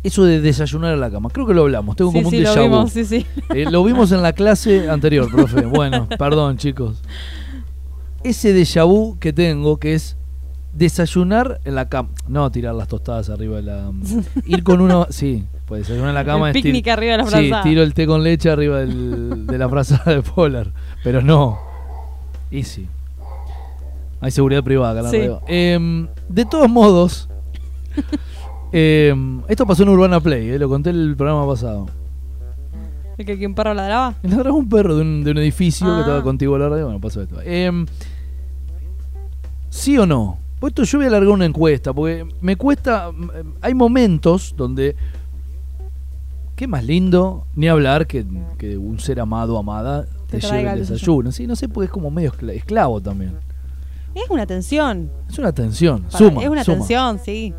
eso 0.03 0.23
de 0.23 0.41
desayunar 0.41 0.95
en 0.95 1.01
la 1.01 1.11
cama. 1.11 1.29
Creo 1.29 1.45
que 1.45 1.53
lo 1.53 1.61
hablamos, 1.61 1.95
tengo 1.95 2.11
sí, 2.11 2.17
como 2.17 2.29
sí, 2.31 2.37
un 2.37 2.43
lo 2.43 2.49
déjà 2.49 2.55
vu. 2.57 2.63
vimos, 2.63 2.91
sí, 2.91 3.05
sí. 3.05 3.25
Eh, 3.53 3.69
lo 3.69 3.83
vimos 3.83 4.11
en 4.11 4.23
la 4.23 4.33
clase 4.33 4.89
anterior, 4.89 5.29
profe. 5.29 5.67
Bueno, 5.67 6.07
perdón, 6.17 6.57
chicos. 6.57 7.03
Ese 8.23 8.53
déjà 8.55 8.85
vu 8.87 9.17
que 9.19 9.31
tengo, 9.33 9.77
que 9.77 9.93
es 9.93 10.17
desayunar 10.77 11.59
en 11.65 11.75
la 11.75 11.89
cama. 11.89 12.09
No 12.27 12.51
tirar 12.51 12.75
las 12.75 12.87
tostadas 12.87 13.29
arriba 13.29 13.57
de 13.57 13.63
la. 13.63 13.91
Ir 14.45 14.63
con 14.63 14.81
uno. 14.81 15.07
Sí, 15.09 15.43
pues 15.65 15.81
desayunar 15.81 16.09
en 16.09 16.15
la 16.15 16.25
cama 16.25 16.49
el 16.51 16.55
es. 16.55 16.61
picnic 16.63 16.87
arriba 16.87 17.13
de 17.13 17.17
la 17.19 17.23
Sí, 17.25 17.29
frazada. 17.49 17.63
tiro 17.63 17.81
el 17.83 17.93
té 17.93 18.05
con 18.07 18.23
leche 18.23 18.49
arriba 18.49 18.79
del- 18.79 19.47
de 19.47 19.57
la 19.57 19.67
frazada 19.69 20.13
de 20.13 20.21
Polar. 20.21 20.71
Pero 21.03 21.21
no. 21.21 21.57
Easy. 22.51 22.87
Hay 24.21 24.31
seguridad 24.31 24.63
privada 24.63 24.99
acá 24.99 25.09
Sí. 25.09 25.17
radio. 25.17 25.41
Em, 25.47 26.07
de 26.29 26.45
todos 26.45 26.69
modos. 26.69 27.29
em, 28.71 29.41
esto 29.47 29.65
pasó 29.65 29.83
en 29.83 29.89
Urbana 29.89 30.19
Play, 30.19 30.49
eh, 30.49 30.59
lo 30.59 30.69
conté 30.69 30.89
en 30.91 30.95
el 30.97 31.15
programa 31.15 31.45
pasado. 31.47 31.87
¿El 33.17 33.25
que 33.25 33.35
quien 33.37 33.55
perro 33.55 33.73
ladraba? 33.73 34.13
Ladraba 34.21 34.55
un 34.55 34.69
perro 34.69 34.95
de 34.95 35.01
un, 35.01 35.23
de 35.23 35.31
un 35.31 35.37
edificio 35.39 35.87
que 35.87 35.91
Ah. 35.93 35.99
estaba 36.01 36.21
contigo 36.23 36.55
a 36.55 36.59
la 36.59 36.69
radio. 36.69 36.85
Bueno, 36.85 36.99
pasó 37.01 37.21
esto. 37.21 37.41
Em, 37.43 37.85
¿Sí 39.69 39.97
o 39.97 40.05
no? 40.05 40.37
Pues 40.59 40.71
esto 40.71 40.83
yo 40.83 40.97
voy 40.97 41.05
a 41.05 41.09
alargar 41.09 41.29
una 41.29 41.45
encuesta, 41.45 41.93
porque 41.93 42.25
me 42.41 42.55
cuesta. 42.55 43.11
mm, 43.11 43.29
Hay 43.61 43.73
momentos 43.73 44.53
donde. 44.57 44.95
Qué 46.55 46.65
más 46.67 46.83
lindo, 46.83 47.45
ni 47.55 47.67
hablar 47.67 48.07
que, 48.07 48.25
que 48.57 48.77
un 48.77 48.99
ser 48.99 49.19
amado 49.19 49.55
o 49.55 49.59
amada 49.59 50.05
te, 50.27 50.39
Te 50.39 50.47
lleve 50.47 50.71
el 50.71 50.79
desayuno. 50.79 51.31
Sí, 51.31 51.45
no 51.45 51.55
sé, 51.55 51.69
porque 51.69 51.85
es 51.85 51.91
como 51.91 52.09
medio 52.09 52.31
escla- 52.31 52.53
esclavo 52.53 52.99
también. 52.99 53.33
Es 54.15 54.27
una 54.31 54.47
tensión. 54.47 55.11
Es 55.29 55.37
una 55.37 55.51
tensión, 55.51 56.01
Para- 56.03 56.17
suma. 56.17 56.41
es 56.41 56.49
una 56.49 56.63
suma. 56.63 56.77
tensión, 56.77 57.19
sí. 57.23 57.53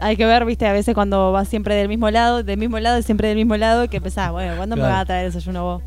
Hay 0.00 0.16
que 0.16 0.24
ver, 0.24 0.46
viste, 0.46 0.66
a 0.66 0.72
veces 0.72 0.94
cuando 0.94 1.30
vas 1.32 1.48
siempre 1.48 1.74
del 1.74 1.88
mismo 1.88 2.10
lado, 2.10 2.42
del 2.42 2.56
mismo 2.58 2.78
lado 2.78 2.98
y 2.98 3.02
siempre 3.02 3.28
del 3.28 3.36
mismo 3.36 3.56
lado, 3.58 3.84
y 3.84 3.88
que 3.88 4.00
pensás, 4.00 4.30
bueno, 4.32 4.56
¿cuándo 4.56 4.76
me 4.76 4.82
vas 4.82 5.02
a 5.02 5.04
traer 5.04 5.26
el 5.26 5.32
desayuno 5.32 5.64
vos? 5.64 5.82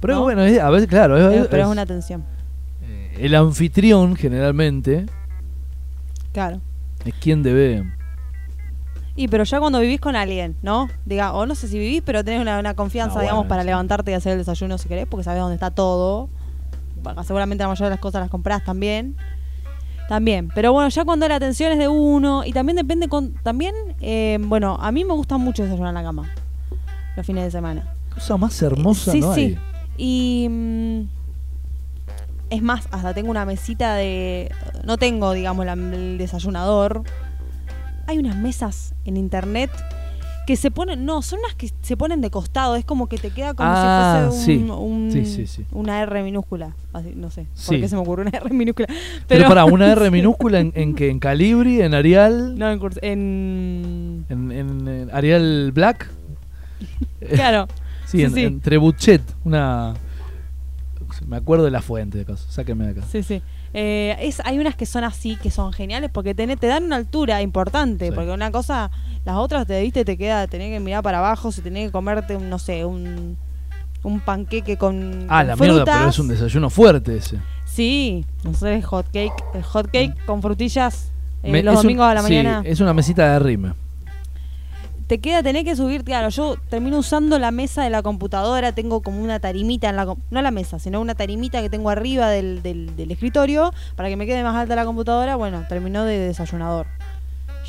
Pero 0.00 0.14
¿no? 0.14 0.22
bueno, 0.22 0.42
es- 0.42 0.58
a 0.58 0.70
veces, 0.70 0.88
claro, 0.88 1.16
es- 1.16 1.46
pero 1.46 1.62
es 1.62 1.66
es- 1.68 1.72
una 1.72 1.86
tensión. 1.86 2.24
El 3.18 3.34
anfitrión 3.34 4.16
generalmente 4.16 5.06
Claro. 6.32 6.60
es 7.04 7.14
quien 7.14 7.42
debe. 7.42 7.84
Y 9.16 9.26
pero 9.26 9.42
ya 9.44 9.58
cuando 9.58 9.80
vivís 9.80 10.00
con 10.00 10.14
alguien, 10.14 10.56
¿no? 10.62 10.88
Diga, 11.04 11.32
o 11.32 11.44
no 11.44 11.56
sé 11.56 11.66
si 11.66 11.78
vivís, 11.78 12.02
pero 12.04 12.22
tenés 12.22 12.40
una, 12.40 12.58
una 12.60 12.74
confianza, 12.74 13.20
digamos, 13.20 13.40
bueno, 13.40 13.48
para 13.48 13.62
sí. 13.62 13.66
levantarte 13.66 14.12
y 14.12 14.14
hacer 14.14 14.32
el 14.32 14.38
desayuno 14.38 14.78
si 14.78 14.88
querés, 14.88 15.06
porque 15.08 15.24
sabés 15.24 15.40
dónde 15.40 15.54
está 15.54 15.72
todo. 15.72 16.28
Bueno, 17.02 17.24
seguramente 17.24 17.64
la 17.64 17.68
mayoría 17.68 17.86
de 17.88 17.94
las 17.94 18.00
cosas 18.00 18.20
las 18.20 18.30
comprás 18.30 18.64
también. 18.64 19.16
También. 20.08 20.50
Pero 20.54 20.72
bueno, 20.72 20.88
ya 20.88 21.04
cuando 21.04 21.26
la 21.28 21.34
atención 21.34 21.72
es 21.72 21.78
de 21.78 21.88
uno, 21.88 22.44
y 22.44 22.52
también 22.52 22.76
depende 22.76 23.08
con. 23.08 23.32
También, 23.42 23.74
eh, 24.00 24.38
bueno, 24.40 24.78
a 24.80 24.92
mí 24.92 25.04
me 25.04 25.12
gusta 25.14 25.36
mucho 25.36 25.64
desayunar 25.64 25.88
en 25.90 25.94
la 25.94 26.02
cama. 26.02 26.30
Los 27.16 27.26
fines 27.26 27.44
de 27.44 27.50
semana. 27.50 27.92
Cosa 28.14 28.36
más 28.36 28.62
hermosa, 28.62 29.10
sí, 29.12 29.20
¿no? 29.20 29.34
sí. 29.34 29.40
hay. 29.40 29.58
Y. 29.98 30.48
mm, 30.48 31.17
es 32.50 32.62
más, 32.62 32.88
hasta 32.90 33.14
tengo 33.14 33.30
una 33.30 33.44
mesita 33.44 33.94
de. 33.94 34.50
No 34.84 34.96
tengo, 34.96 35.32
digamos, 35.32 35.66
la- 35.66 35.72
el 35.74 36.18
desayunador. 36.18 37.02
Hay 38.06 38.18
unas 38.18 38.36
mesas 38.36 38.94
en 39.04 39.16
internet 39.18 39.70
que 40.46 40.56
se 40.56 40.70
ponen. 40.70 41.04
No, 41.04 41.20
son 41.20 41.40
unas 41.40 41.54
que 41.54 41.70
se 41.82 41.96
ponen 41.96 42.22
de 42.22 42.30
costado. 42.30 42.76
Es 42.76 42.86
como 42.86 43.06
que 43.06 43.18
te 43.18 43.30
queda 43.30 43.52
como 43.52 43.68
Ah, 43.70 44.28
si 44.30 44.36
fuese 44.36 44.44
sí. 44.44 44.56
un, 44.70 45.10
Sí, 45.12 45.66
una 45.72 46.00
R 46.00 46.22
minúscula. 46.22 46.74
Así, 46.94 47.12
no 47.14 47.30
sé 47.30 47.46
por 47.66 47.78
qué 47.80 47.86
se 47.86 47.96
me 47.96 48.00
ocurrió 48.00 48.26
una 48.26 48.38
R 48.38 48.48
minúscula. 48.54 48.86
Pero, 48.88 49.24
Pero, 49.26 49.48
para 49.48 49.64
una 49.66 49.92
R 49.92 50.10
minúscula 50.10 50.60
en, 50.60 50.72
en 50.74 50.94
que 50.94 51.10
en 51.10 51.18
Calibri, 51.18 51.82
en 51.82 51.92
Arial, 51.92 52.58
No, 52.58 52.70
en, 52.70 52.80
en- 53.02 54.24
en, 54.30 54.52
en- 54.52 54.88
en 54.88 55.10
Arial 55.12 55.72
Black. 55.72 56.08
Claro. 57.34 57.66
Sí, 58.06 58.22
en, 58.24 58.32
sí. 58.32 58.44
en 58.44 58.60
Trebuchet, 58.60 59.20
una. 59.44 59.92
Me 61.28 61.36
acuerdo 61.36 61.64
de 61.66 61.70
la 61.70 61.82
fuente 61.82 62.18
de 62.18 62.24
cosas. 62.24 62.46
Sáquenme 62.50 62.86
de 62.86 62.90
acá. 62.92 63.02
Sí, 63.10 63.22
sí. 63.22 63.42
Eh, 63.74 64.16
es, 64.20 64.40
hay 64.44 64.58
unas 64.58 64.74
que 64.76 64.86
son 64.86 65.04
así, 65.04 65.36
que 65.36 65.50
son 65.50 65.72
geniales, 65.74 66.10
porque 66.12 66.34
te, 66.34 66.56
te 66.56 66.66
dan 66.66 66.84
una 66.84 66.96
altura 66.96 67.42
importante. 67.42 68.06
Sí. 68.08 68.12
Porque 68.14 68.30
una 68.30 68.50
cosa, 68.50 68.90
las 69.26 69.36
otras 69.36 69.66
te 69.66 69.80
viste, 69.82 70.04
te 70.06 70.16
queda, 70.16 70.46
tenés 70.46 70.70
que 70.70 70.80
mirar 70.80 71.02
para 71.02 71.18
abajo, 71.18 71.52
si 71.52 71.60
tenés 71.60 71.86
que 71.88 71.92
comerte, 71.92 72.34
un, 72.34 72.48
no 72.48 72.58
sé, 72.58 72.84
un, 72.86 73.36
un 74.02 74.20
panqueque 74.20 74.78
con. 74.78 75.26
Ah, 75.28 75.40
con 75.40 75.46
la 75.48 75.56
mierda, 75.56 75.74
frutas. 75.76 75.96
pero 75.98 76.10
es 76.10 76.18
un 76.18 76.28
desayuno 76.28 76.70
fuerte 76.70 77.16
ese. 77.18 77.38
Sí, 77.66 78.24
no 78.42 78.54
sé, 78.54 78.80
hot 78.80 79.06
cake, 79.12 79.34
el 79.52 79.62
hot 79.62 79.90
cake 79.92 80.14
con 80.24 80.40
frutillas 80.40 81.12
eh, 81.42 81.52
Me- 81.52 81.62
los 81.62 81.76
un- 81.76 81.82
domingos 81.82 82.06
a 82.06 82.14
la 82.14 82.22
sí, 82.22 82.28
mañana. 82.34 82.62
es 82.64 82.80
una 82.80 82.94
mesita 82.94 83.30
de 83.34 83.38
rime. 83.38 83.74
Te 85.08 85.20
queda, 85.20 85.42
tenés 85.42 85.64
que 85.64 85.74
subir, 85.74 86.04
claro, 86.04 86.28
yo 86.28 86.56
termino 86.68 86.98
usando 86.98 87.38
la 87.38 87.50
mesa 87.50 87.82
de 87.82 87.88
la 87.88 88.02
computadora, 88.02 88.72
tengo 88.72 89.00
como 89.00 89.22
una 89.22 89.40
tarimita 89.40 89.88
en 89.88 89.96
la, 89.96 90.04
no 90.04 90.42
la 90.42 90.50
mesa, 90.50 90.78
sino 90.78 91.00
una 91.00 91.14
tarimita 91.14 91.62
que 91.62 91.70
tengo 91.70 91.88
arriba 91.88 92.28
del, 92.28 92.62
del, 92.62 92.94
del 92.94 93.10
escritorio 93.10 93.72
para 93.96 94.10
que 94.10 94.16
me 94.16 94.26
quede 94.26 94.44
más 94.44 94.54
alta 94.54 94.76
la 94.76 94.84
computadora, 94.84 95.36
bueno, 95.36 95.64
terminó 95.66 96.04
de 96.04 96.18
desayunador, 96.18 96.86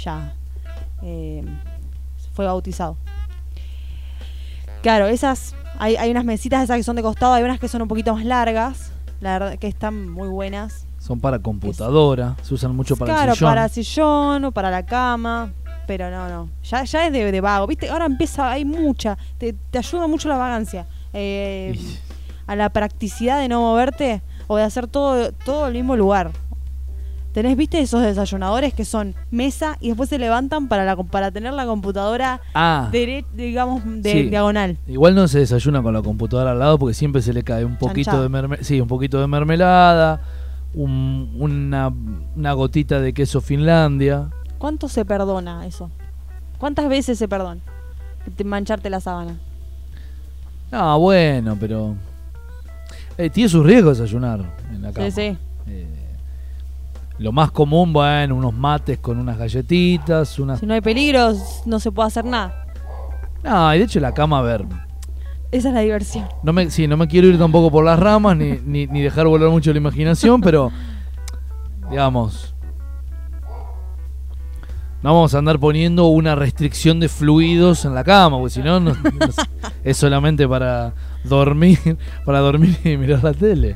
ya, 0.03 0.33
eh, 1.01 1.45
fue 2.33 2.43
bautizado. 2.45 2.97
Claro, 4.81 5.07
esas, 5.07 5.55
hay, 5.77 5.95
hay 5.95 6.11
unas 6.11 6.25
mesitas 6.25 6.65
esas 6.65 6.75
que 6.75 6.83
son 6.83 6.97
de 6.97 7.01
costado, 7.01 7.33
hay 7.33 7.43
unas 7.43 7.59
que 7.59 7.69
son 7.69 7.81
un 7.81 7.87
poquito 7.87 8.13
más 8.13 8.25
largas, 8.25 8.91
la 9.21 9.39
verdad 9.39 9.57
que 9.57 9.67
están 9.67 10.09
muy 10.09 10.27
buenas. 10.27 10.85
Son 10.97 11.21
para 11.21 11.39
computadora, 11.39 12.35
se 12.41 12.53
usan 12.53 12.75
mucho 12.75 12.97
para 12.97 13.13
claro, 13.13 13.31
el 13.31 13.37
sillón. 13.37 13.49
para 13.49 13.69
sillón 13.69 14.45
o 14.45 14.51
para 14.51 14.69
la 14.69 14.85
cama. 14.85 15.53
Pero 15.89 16.11
no, 16.11 16.29
no. 16.29 16.49
Ya, 16.63 16.83
ya 16.83 17.07
es 17.07 17.11
de, 17.11 17.31
de 17.31 17.41
vago. 17.41 17.65
¿Viste? 17.65 17.89
Ahora 17.89 18.05
empieza, 18.05 18.51
hay 18.51 18.63
mucha. 18.63 19.17
Te, 19.39 19.53
te 19.71 19.79
ayuda 19.79 20.05
mucho 20.05 20.29
la 20.29 20.37
vagancia. 20.37 20.85
Eh, 21.13 21.75
a 22.45 22.55
la 22.55 22.69
practicidad 22.69 23.39
de 23.39 23.47
no 23.47 23.59
moverte 23.61 24.21
o 24.45 24.55
de 24.57 24.61
hacer 24.61 24.85
todo, 24.85 25.31
todo 25.31 25.65
el 25.65 25.73
mismo 25.73 25.95
lugar. 25.95 26.29
Tenés, 27.33 27.57
viste, 27.57 27.79
esos 27.79 28.03
desayunadores 28.03 28.71
que 28.75 28.85
son 28.85 29.15
mesa 29.31 29.77
y 29.79 29.87
después 29.87 30.09
se 30.09 30.19
levantan 30.19 30.67
para, 30.67 30.85
la, 30.85 30.95
para 30.95 31.31
tener 31.31 31.53
la 31.53 31.65
computadora 31.65 32.39
Ah, 32.53 32.89
dere- 32.91 33.25
digamos, 33.33 33.81
de 33.85 34.11
Sí. 34.11 34.23
diagonal. 34.29 34.77
igual 34.85 35.15
no 35.15 35.27
se 35.27 35.39
desayuna 35.39 35.81
con 35.81 35.93
la 35.95 36.03
computadora 36.03 36.51
al 36.51 36.59
lado 36.59 36.77
porque 36.77 36.93
siempre 36.93 37.23
se 37.23 37.33
le 37.33 37.41
cae 37.43 37.65
un 37.65 37.77
poquito 37.77 38.21
de 38.21 38.29
mermelada, 38.29 38.63
sí, 38.63 38.79
un 38.79 38.87
poquito 38.87 39.19
de 39.21 39.25
mermelada, 39.25 40.21
un- 40.75 41.35
una, 41.39 41.91
una 42.35 42.53
gotita 42.53 42.99
de 42.99 43.11
queso 43.13 43.41
Finlandia. 43.41 44.29
¿Cuánto 44.59 44.87
se 44.87 45.03
perdona 45.05 45.65
eso? 45.65 45.89
¿Cuántas 46.59 46.87
veces 46.89 47.17
se 47.17 47.27
perdona? 47.27 47.61
Te- 48.35 48.43
Mancharte 48.43 48.89
la 48.91 48.99
sábana. 48.99 49.37
No, 50.71 50.99
bueno, 50.99 51.57
pero 51.59 51.95
eh, 53.17 53.29
tiene 53.31 53.49
sus 53.49 53.65
riesgos 53.65 53.97
desayunar 53.97 54.41
en 54.71 54.81
la 54.83 54.91
cama. 54.91 55.05
Sí, 55.07 55.11
sí. 55.11 55.37
Eh, 55.67 55.87
lo 57.17 57.31
más 57.31 57.51
común, 57.51 57.91
bueno, 57.91 58.35
unos 58.35 58.53
mates 58.53 58.99
con 58.99 59.17
unas 59.17 59.37
galletitas, 59.37 60.37
unas... 60.39 60.59
Si 60.59 60.65
no 60.65 60.73
hay 60.73 60.81
peligros, 60.81 61.63
no 61.65 61.79
se 61.79 61.91
puede 61.91 62.07
hacer 62.07 62.23
nada. 62.25 62.65
No, 63.43 63.73
y 63.73 63.79
de 63.79 63.85
hecho 63.85 63.99
la 63.99 64.13
cama, 64.13 64.39
a 64.39 64.41
ver, 64.41 64.65
Esa 65.51 65.69
es 65.69 65.73
la 65.73 65.79
diversión. 65.81 66.27
no 66.43 66.53
me, 66.53 66.69
sí, 66.69 66.87
no 66.87 66.97
me 66.97 67.07
quiero 67.07 67.27
ir 67.27 67.37
tampoco 67.39 67.71
por 67.71 67.83
las 67.83 67.97
ramas 67.99 68.37
ni, 68.37 68.59
ni, 68.65 68.85
ni 68.87 69.01
dejar 69.01 69.25
volar 69.27 69.49
mucho 69.49 69.71
la 69.71 69.77
imaginación, 69.79 70.39
pero 70.41 70.71
digamos, 71.89 72.53
no 75.01 75.13
vamos 75.13 75.33
a 75.33 75.37
andar 75.39 75.59
poniendo 75.59 76.07
una 76.07 76.35
restricción 76.35 76.99
de 76.99 77.07
fluidos 77.09 77.85
en 77.85 77.95
la 77.95 78.03
cama, 78.03 78.37
porque 78.37 78.51
si 78.55 78.61
no, 78.61 78.79
no- 78.79 78.93
no- 78.93 78.99
es 79.83 79.97
solamente 79.97 80.47
para 80.47 80.93
dormir, 81.23 81.97
para 82.25 82.39
dormir 82.39 82.77
y 82.83 82.97
mirar 82.97 83.23
la 83.23 83.33
tele. 83.33 83.75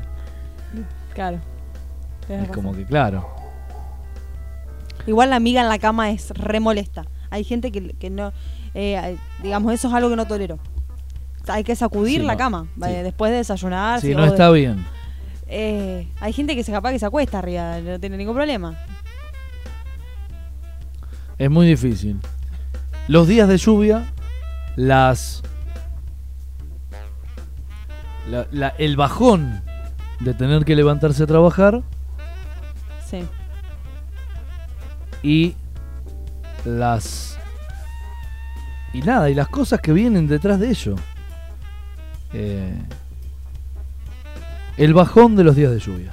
Claro. 1.14 1.38
Es 2.28 2.48
como 2.50 2.72
que 2.74 2.84
claro. 2.84 3.28
Igual 5.06 5.30
la 5.30 5.36
amiga 5.36 5.60
en 5.60 5.68
la 5.68 5.78
cama 5.78 6.10
es 6.10 6.30
re 6.30 6.60
molesta. 6.60 7.04
Hay 7.30 7.44
gente 7.44 7.70
que, 7.70 7.90
que 7.90 8.10
no. 8.10 8.32
eh, 8.74 9.16
digamos, 9.42 9.72
eso 9.74 9.88
es 9.88 9.94
algo 9.94 10.08
que 10.10 10.16
no 10.16 10.26
tolero. 10.26 10.58
Hay 11.48 11.62
que 11.62 11.76
sacudir 11.76 12.20
Sí, 12.20 12.26
la 12.26 12.32
no. 12.34 12.38
cama 12.38 12.66
Sí. 12.82 12.90
eh, 12.90 13.02
después 13.02 13.30
de 13.30 13.38
desayunar. 13.38 14.00
Si 14.00 14.08
si- 14.08 14.14
no 14.14 14.22
de- 14.22 14.28
está 14.28 14.50
bien. 14.50 14.84
eh, 15.46 16.08
hay 16.20 16.32
gente 16.32 16.56
que 16.56 16.64
se 16.64 16.72
capaz 16.72 16.92
que 16.92 16.98
se 16.98 17.06
acuesta 17.06 17.38
arriba, 17.38 17.78
no 17.80 18.00
tiene 18.00 18.16
ningún 18.16 18.34
problema. 18.34 18.78
Es 21.38 21.50
muy 21.50 21.66
difícil. 21.66 22.20
Los 23.08 23.28
días 23.28 23.48
de 23.48 23.58
lluvia, 23.58 24.04
las. 24.76 25.42
la- 28.30 28.46
la- 28.52 28.68
el 28.78 28.96
bajón 28.96 29.62
de 30.20 30.32
tener 30.32 30.64
que 30.64 30.74
levantarse 30.74 31.22
a 31.24 31.26
trabajar 31.26 31.82
Sí. 33.08 33.24
y 35.22 35.54
las. 36.64 37.38
y 38.94 39.02
nada, 39.02 39.28
y 39.28 39.34
las 39.34 39.48
cosas 39.48 39.80
que 39.80 39.92
vienen 39.92 40.26
detrás 40.28 40.58
de 40.60 40.70
ello. 40.70 40.94
Eh, 42.32 42.80
el 44.76 44.94
bajón 44.94 45.36
de 45.36 45.44
los 45.44 45.54
días 45.56 45.70
de 45.72 45.78
lluvia. 45.80 46.12